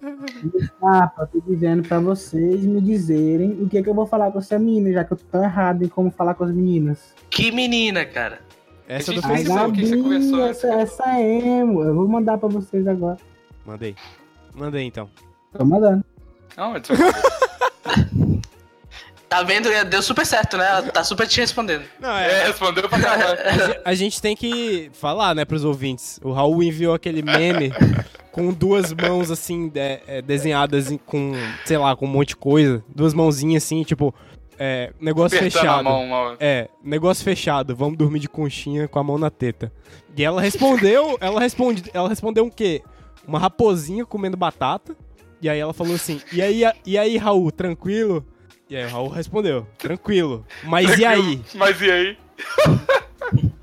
[0.83, 4.39] Ah, tô dizendo pra vocês me dizerem o que é que eu vou falar com
[4.39, 7.13] essa menina, já que eu tô tão errado em como falar com as meninas.
[7.29, 8.39] Que menina, cara.
[8.89, 9.71] Essa é do Facebook.
[9.79, 11.83] que você conversou, essa, essa é emo.
[11.83, 13.17] Eu vou mandar pra vocês agora.
[13.65, 13.95] Mandei.
[14.55, 15.07] Mandei então.
[15.55, 16.03] Tô mandando.
[16.57, 16.81] Não, mas
[19.29, 19.69] Tá vendo?
[19.87, 20.65] Deu super certo, né?
[20.67, 21.83] Ela tá super te respondendo.
[21.99, 23.79] Não, é, respondeu pra caralho.
[23.85, 26.19] A gente tem que falar, né, pros ouvintes.
[26.23, 27.71] O Raul enviou aquele meme
[28.31, 31.33] com duas mãos, assim, de- é, desenhadas com,
[31.63, 32.83] sei lá, com um monte de coisa.
[32.89, 34.15] Duas mãozinhas, assim, tipo,
[34.59, 35.83] é, negócio Apertando a fechado.
[35.85, 36.37] mão.
[36.37, 39.71] É, negócio fechado, vamos dormir de conchinha com a mão na teta.
[40.15, 42.83] E ela respondeu, ela, responde, ela respondeu um quê?
[43.25, 44.95] Uma raposinha comendo batata.
[45.41, 48.25] E aí ela falou assim, e aí, e aí Raul, tranquilo?
[48.69, 50.45] E aí o Raul respondeu, tranquilo.
[50.65, 51.41] Mas e aí?
[51.55, 52.17] Mas e aí?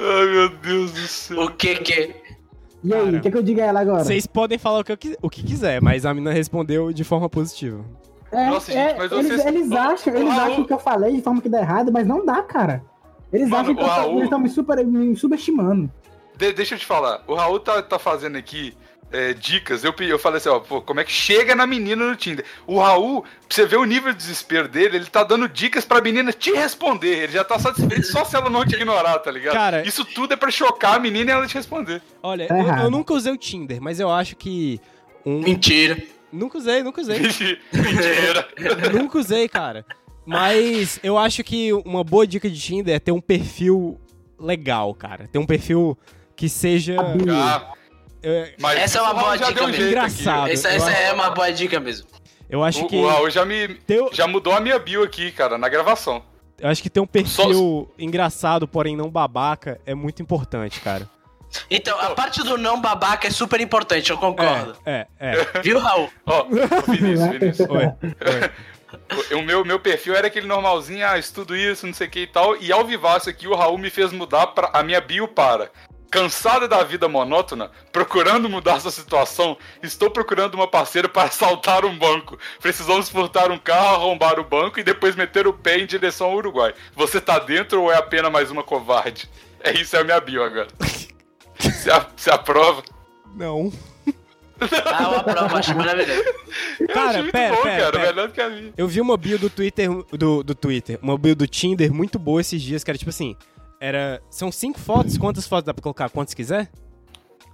[0.00, 1.40] Ai, meu Deus do céu.
[1.42, 2.14] O que que?
[2.84, 4.04] E aí, o que, que eu digo a ela agora?
[4.04, 7.28] Vocês podem falar o que, eu o que quiser, mas a mina respondeu de forma
[7.28, 7.84] positiva.
[8.30, 11.16] É, Nossa, é, gente, mas eles, vocês- eles acham, eles Raul- acham que eu falei
[11.16, 12.82] de forma que dá errado, mas não dá, cara.
[13.32, 15.90] Eles Mano, acham que Raul- eles estão me, super, me subestimando.
[16.36, 18.74] De- deixa eu te falar, o Raul tá, tá fazendo aqui
[19.10, 19.82] é, dicas.
[19.84, 22.44] Eu, eu falei assim, ó, pô, como é que chega na menina no Tinder?
[22.66, 26.02] O Raul, pra você ver o nível de desespero dele, ele tá dando dicas pra
[26.02, 27.22] menina te responder.
[27.24, 29.54] Ele já tá satisfeito só se ela não te ignorar, tá ligado?
[29.54, 32.02] Cara- Isso tudo é pra chocar a menina e ela te responder.
[32.22, 34.78] Olha, Tá eu, eu nunca usei o Tinder, mas eu acho que.
[35.24, 35.40] Um...
[35.40, 35.96] Mentira.
[36.32, 37.18] Nunca usei, nunca usei.
[37.72, 38.48] Mentira.
[38.92, 39.84] nunca usei, cara.
[40.26, 43.98] Mas eu acho que uma boa dica de Tinder é ter um perfil
[44.38, 45.26] legal, cara.
[45.26, 45.96] Ter um perfil
[46.36, 46.96] que seja.
[47.00, 47.74] Ah,
[48.60, 49.86] mas Essa é uma boa dica um mesmo.
[49.86, 50.50] Engraçado.
[50.50, 52.06] Essa, eu essa acho- é uma boa dica mesmo.
[52.50, 52.96] eu acho O, que.
[52.96, 53.68] o Raul já me.
[53.68, 56.22] Teu- Já mudou a minha bio aqui, cara, na gravação.
[56.58, 61.08] Eu acho que ter um perfil engraçado, porém não babaca, é muito importante, cara.
[61.70, 64.76] Então, a parte do não babaca é super importante, eu concordo.
[64.84, 65.62] É, é, é.
[65.62, 66.10] Viu, Raul?
[66.26, 67.68] Ó, ô, Vinícius, Vinícius.
[67.68, 69.36] Oi.
[69.36, 72.26] O meu, meu perfil era aquele normalzinho, ah, estudo isso, não sei o que e
[72.26, 72.56] tal.
[72.56, 75.70] E ao vivaço aqui, o Raul me fez mudar pra, a minha bio para.
[76.10, 81.98] Cansada da vida monótona, procurando mudar sua situação, estou procurando uma parceira para assaltar um
[81.98, 82.38] banco.
[82.60, 86.36] Precisamos furtar um carro, arrombar o banco e depois meter o pé em direção ao
[86.36, 86.72] Uruguai.
[86.94, 89.28] Você tá dentro ou é apenas mais uma covarde?
[89.60, 90.68] É isso, é a minha bio agora.
[91.82, 92.82] Você, a- você aprova?
[93.34, 93.72] Não.
[94.60, 96.24] Ah, eu aprovo, acho maravilhoso.
[96.92, 98.06] Cara, muito pera, bom, pera, cara, pera.
[98.08, 98.72] melhor do que a minha.
[98.76, 102.40] Eu vi uma bio do Twitter, do, do Twitter, uma bio do Tinder muito boa
[102.40, 103.36] esses dias, que era tipo assim,
[103.80, 106.10] era, são cinco fotos, quantas fotos dá pra colocar?
[106.10, 106.68] Quantas quiser?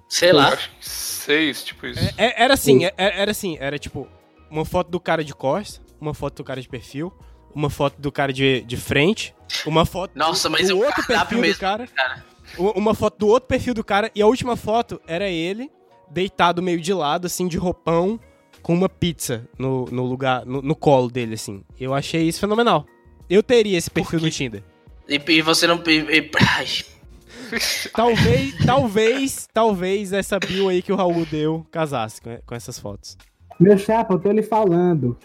[0.09, 0.49] Sei lá.
[0.49, 2.01] Acho que seis, tipo isso.
[2.17, 4.09] É- era assim, é- era, assim, era tipo,
[4.51, 7.13] uma foto do cara de costas, uma foto do cara de perfil,
[7.55, 9.35] uma foto do cara de, de frente,
[9.67, 12.25] uma foto Nossa, do, mas do é outro perfil do mesmo, cara, cara.
[12.59, 15.71] Uma foto do outro perfil do cara, e a última foto era ele,
[16.11, 18.19] deitado meio de lado, assim, de roupão,
[18.63, 21.63] com uma pizza no, no lugar, no, no colo dele, assim.
[21.79, 22.87] Eu achei isso fenomenal.
[23.29, 24.63] Eu teria esse perfil no Tinder.
[25.09, 25.83] E, e você não.
[25.87, 26.31] e- e-
[27.95, 33.17] Talvez, talvez, talvez essa bio aí que o Raul deu casasse com, com essas fotos.
[33.61, 35.17] Meu chapa, eu tô lhe falando.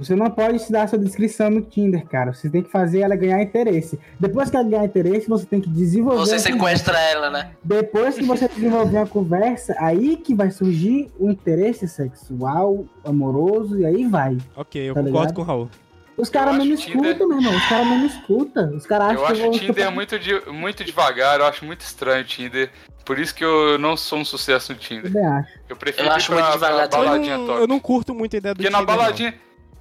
[0.00, 2.32] Você não pode se dar sua descrição no Tinder, cara.
[2.32, 4.00] Você tem que fazer ela ganhar interesse.
[4.18, 6.20] Depois que ela ganhar interesse, você tem que desenvolver.
[6.20, 7.50] você sequestra ela, né?
[7.62, 13.84] Depois que você desenvolver a conversa, aí que vai surgir o interesse sexual, amoroso, e
[13.84, 14.38] aí vai.
[14.56, 15.34] Ok, eu Tá concordo ligado?
[15.34, 15.70] com o Raul.
[16.16, 17.56] Os caras Eu não me acho Tinder- escutam, meu irmão.
[17.56, 18.76] Os caras não me escutam.
[18.76, 19.60] Os caras acham Eu que acho eu o vou.
[19.60, 22.70] Tinder muito, de- muito devagar, eu acho muito estranho o Tinder.
[23.04, 25.10] Por isso que eu não sou um sucesso no Tinder.
[25.32, 25.48] Acho.
[25.68, 27.60] Eu prefiro Eu ir acho pra, muito devagar pra baladinha eu, não, top.
[27.60, 29.02] eu não curto muito a ideia do Porque na Tinder, não.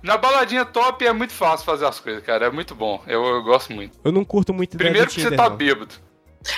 [0.03, 2.45] Na baladinha top é muito fácil fazer as coisas, cara.
[2.47, 3.01] É muito bom.
[3.07, 3.97] Eu, eu gosto muito.
[4.03, 5.55] Eu não curto muito Primeiro que Tinder, você tá não.
[5.57, 5.93] bêbado.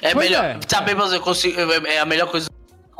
[0.01, 0.45] É Pois melhor.
[0.45, 0.59] é.
[0.67, 1.59] Saber, mas eu consigo.
[1.59, 2.49] É a melhor coisa.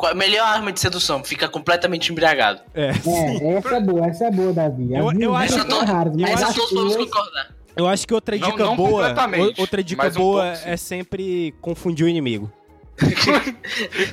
[0.04, 2.60] A melhor arma de sedução, fica completamente embriagado.
[2.74, 2.88] É.
[2.90, 4.90] É, essa é boa, essa é boa, Davi.
[4.96, 7.50] Eu- eu acho que- Essa todos vamos concordar.
[7.76, 10.68] Eu acho que outra Não- dica não boa, completamente, o- outra dica um boa pouco,
[10.70, 12.52] é sempre confundir o inimigo.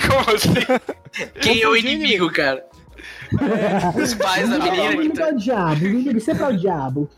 [0.06, 1.32] Como assim?
[1.40, 2.64] Quem é o inimigo, cara?
[4.02, 5.28] Os pais da O menina inimigo tá.
[5.28, 7.10] é o diabo, o inimigo sempre é o diabo.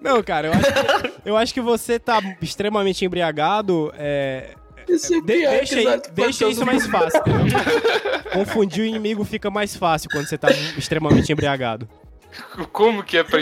[0.00, 4.50] Não, cara, eu acho que, eu acho que você tá extremamente embriagado, é,
[4.88, 7.20] Isso é de- pior deixa, aí- deixa isso mais fácil.
[7.20, 7.58] entendeu?
[8.32, 11.88] Confundir o inimigo fica mais fácil quando você tá extremamente embriagado.
[12.72, 13.38] Como que é pra.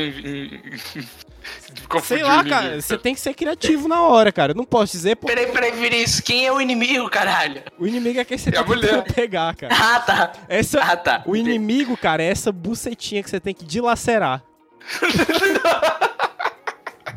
[2.03, 4.53] Sei lá, cara, você tem que ser criativo na hora, cara.
[4.53, 7.63] Eu não posso dizer, pô, Peraí, peraí, Vinícius, quem é o inimigo, caralho?
[7.79, 9.03] o inimigo é quem você É a tem que mulher.
[9.13, 9.75] pegar, cara.
[9.79, 10.33] Ah, tá.
[10.49, 11.23] Essa, Ah, tá.
[11.27, 14.43] o inimigo, cara, é essa bucetinha que você tem que dilacerar.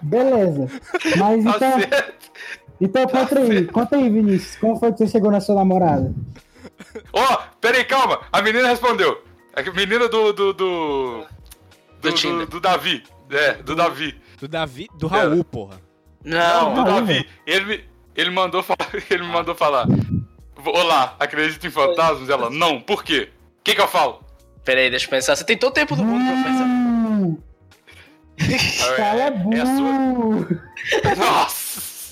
[0.02, 0.70] Beleza.
[1.18, 2.14] Mas Tá então, certo.
[2.82, 4.56] Então conta aí, conta aí, Vinícius.
[4.58, 6.14] Como foi que você chegou na sua namorada?
[7.12, 8.22] Ó, peraí, calma.
[8.32, 9.22] A menina respondeu.
[9.54, 10.32] A menina do.
[10.32, 10.54] do.
[10.54, 11.26] do.
[12.02, 12.48] Do do, Tinder.
[12.48, 13.04] do Davi.
[13.30, 14.16] É, do Davi.
[14.40, 14.88] Do Davi.
[14.98, 15.80] Do Raul, porra.
[16.24, 17.28] Não, Não, do Davi.
[17.46, 17.84] Ele, me-
[18.16, 18.90] ele mandou falar.
[19.10, 19.86] Ele me mandou falar.
[20.66, 22.30] Olá, acredita em fantasmas?
[22.30, 23.30] Ela, não, por quê?
[23.60, 24.24] O que, que eu falo?
[24.64, 25.36] peraí, deixa eu pensar.
[25.36, 26.66] Você tem todo o tempo do mundo pra pensar.
[26.66, 27.38] Hum,
[28.96, 29.92] cala a é a sua.
[30.14, 30.64] boca.
[31.18, 31.59] Nossa!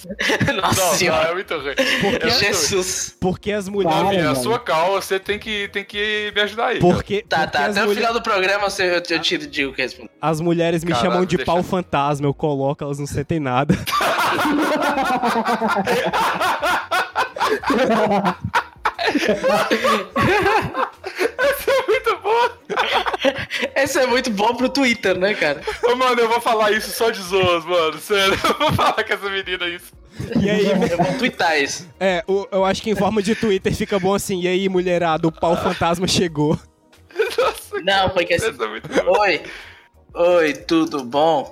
[0.56, 1.28] Nossa Não, não, senhora.
[1.30, 1.76] é muito ruim.
[2.02, 3.16] Porque, É Jesus.
[3.20, 3.98] porque as mulheres.
[3.98, 4.36] É a velho.
[4.44, 6.80] sua call, você tem que, tem que me ajudar aí.
[6.80, 7.66] Porque, Tá, porque tá.
[7.66, 10.10] Até o mulher- final do programa você- eu, eu te digo o que responde.
[10.22, 13.76] as mulheres me chamam de pau fantasma, eu coloco, elas não sentem nada.
[21.88, 22.50] muito bom.
[23.76, 25.62] Esse é muito bom pro Twitter, né, cara?
[25.84, 27.98] Ô, mano, eu vou falar isso só de zoas, mano.
[28.00, 29.97] Sério, eu vou falar com essa menina isso.
[30.42, 31.88] E aí, Eu vou twittar isso.
[32.00, 34.42] é, o- eu acho que em forma de Twitter fica bom assim.
[34.42, 36.60] E aí, mulherada, o pau fantasma chegou.
[37.38, 38.48] Nossa, Não, foi que assim.
[38.48, 39.20] é.
[39.20, 39.42] Oi.
[40.14, 41.52] Oi, tudo bom?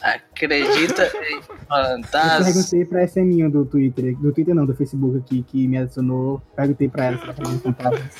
[0.00, 2.44] Acredita em Eu fantasmas?
[2.54, 6.40] perguntei pra essa minha do Twitter, do Twitter não, do Facebook aqui, que me adicionou.
[6.54, 8.14] Perguntei pra ela se ela acredita em fantasmas.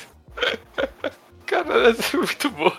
[1.45, 2.77] Cara, essa é muito boa.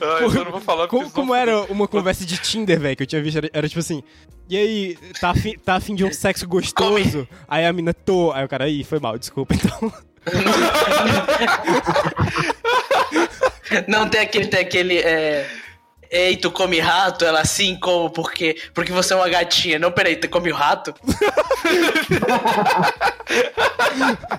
[0.00, 3.06] Ai, eu não vou falar Como, como era uma conversa de Tinder, velho, que eu
[3.06, 3.36] tinha visto?
[3.36, 4.02] Era, era tipo assim.
[4.48, 7.28] E aí, tá afim, tá afim de um sexo gostoso?
[7.46, 8.32] Aí a mina tô.
[8.32, 9.92] Aí o cara, aí, foi mal, desculpa, então.
[13.86, 14.98] Não tem aquele, tem aquele.
[14.98, 15.46] É...
[16.10, 17.24] Ei, tu come rato?
[17.24, 18.10] Ela assim como?
[18.10, 19.78] Porque, porque você é uma gatinha.
[19.78, 20.92] Não, peraí, tu come o rato?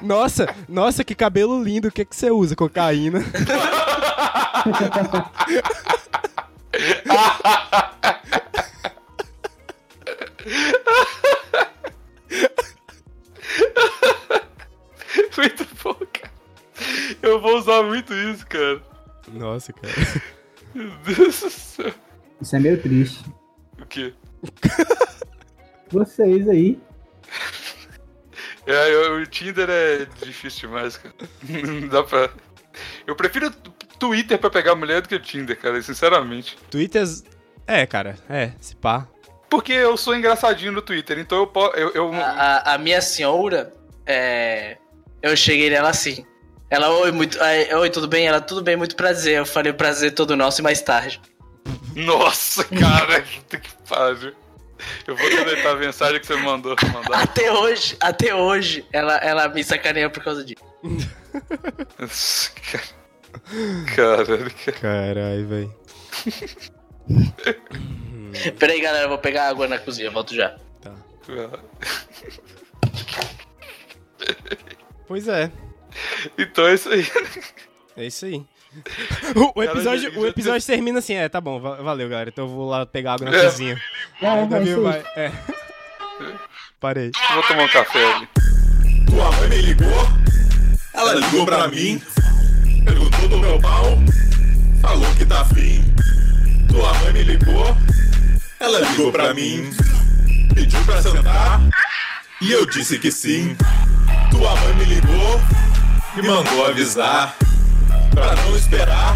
[0.01, 2.55] Nossa, nossa, que cabelo lindo, o que que você usa?
[2.55, 3.19] Cocaína.
[15.37, 16.31] Muito bom, cara.
[17.21, 18.81] Eu vou usar muito isso, cara.
[19.31, 19.93] Nossa, cara.
[20.73, 21.93] Meu Deus do céu.
[22.41, 23.23] Isso é meio triste.
[23.79, 24.13] O quê?
[25.89, 26.79] Vocês aí.
[28.65, 31.13] É, eu- o Tinder é difícil demais, cara.
[31.43, 32.29] Não dá pra.
[33.05, 33.51] Eu prefiro o
[33.97, 36.57] Twitter pra pegar mulher do que o Tinder, cara, sinceramente.
[36.69, 37.03] Twitter.
[37.67, 39.07] É, cara, é, se pá.
[39.49, 41.75] Porque eu sou engraçadinho no Twitter, então eu posso.
[41.75, 43.73] Eu, eu- A, a- a minha senhora,
[44.05, 44.77] é...
[45.21, 46.25] eu cheguei nela assim.
[46.71, 47.37] Ela, oi, muito,
[47.77, 48.25] oi, tudo bem?
[48.25, 49.39] Ela, tudo bem, muito prazer.
[49.39, 51.19] Eu falei, o prazer é todo nosso e mais tarde.
[51.93, 53.19] Nossa, cara,
[53.49, 54.33] que que pariu.
[55.05, 56.73] Eu vou deletar a mensagem que você me mandou.
[56.93, 57.23] Mandar.
[57.23, 60.63] Até hoje, até hoje, ela, ela me sacaneia por causa disso.
[61.99, 63.01] Nossa, cara.
[63.93, 64.79] Caralho, cara.
[64.79, 65.75] Caralho, velho.
[68.57, 70.55] Peraí, galera, eu vou pegar água na cozinha, volto já.
[70.81, 70.95] Tá.
[75.05, 75.51] Pois é,
[76.37, 77.07] Então é isso aí.
[77.97, 78.43] é isso aí.
[79.35, 82.29] O, o episódio, o episódio termina assim, é, tá bom, va- valeu, galera.
[82.29, 83.43] Então eu vou lá pegar água na É.
[83.43, 83.81] cozinha.
[84.21, 84.81] É, é, isso aí.
[84.83, 85.03] vai.
[85.17, 85.31] É.
[86.79, 87.11] Parei.
[87.33, 88.27] Vou tomar um café ali.
[89.07, 90.07] Tua mãe me ligou,
[90.93, 92.01] ela ligou pra mim,
[92.85, 93.83] perguntou do meu pau,
[94.81, 95.83] falou que tá afim.
[96.69, 97.75] Tua mãe me ligou,
[98.59, 99.69] ela ligou pra mim,
[100.55, 101.59] pediu pra sentar,
[102.39, 103.55] e eu disse que sim.
[104.31, 105.41] Tua mãe me ligou,
[106.15, 107.35] me mandou avisar,
[108.13, 109.15] pra não esperar,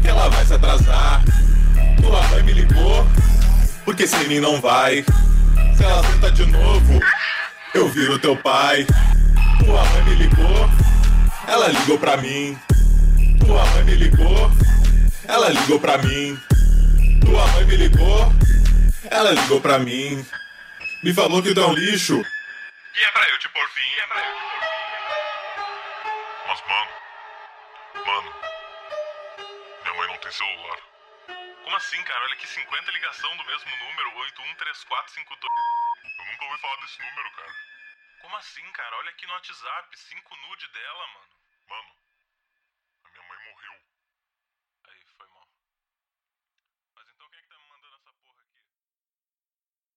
[0.00, 1.22] que ela vai se atrasar.
[2.00, 3.06] Tua mãe me ligou,
[3.84, 5.04] porque sem mim não vai.
[5.76, 7.00] Se ela senta de novo,
[7.74, 8.86] eu viro teu pai.
[9.58, 10.70] Tua mãe me ligou,
[11.46, 12.58] ela ligou pra mim.
[13.44, 14.50] Tua mãe me ligou,
[15.28, 16.38] ela ligou pra mim.
[17.20, 18.32] Tua mãe me ligou,
[19.10, 20.24] ela ligou pra mim.
[21.02, 22.14] Me falou que tu é um lixo.
[22.14, 24.85] E é pra eu te por fim, é pra eu te por fim.
[26.68, 26.92] Mano.
[28.04, 28.34] Mano.
[29.82, 30.80] Minha mãe não tem celular.
[31.62, 32.24] Como assim, cara?
[32.24, 35.52] Olha aqui, 50 ligação do mesmo número, 813452.
[36.18, 37.52] Eu nunca ouvi falar desse número, cara.
[38.20, 38.96] Como assim, cara?
[38.96, 41.28] Olha aqui no WhatsApp, 5 nude dela, mano.
[41.68, 41.88] Mano,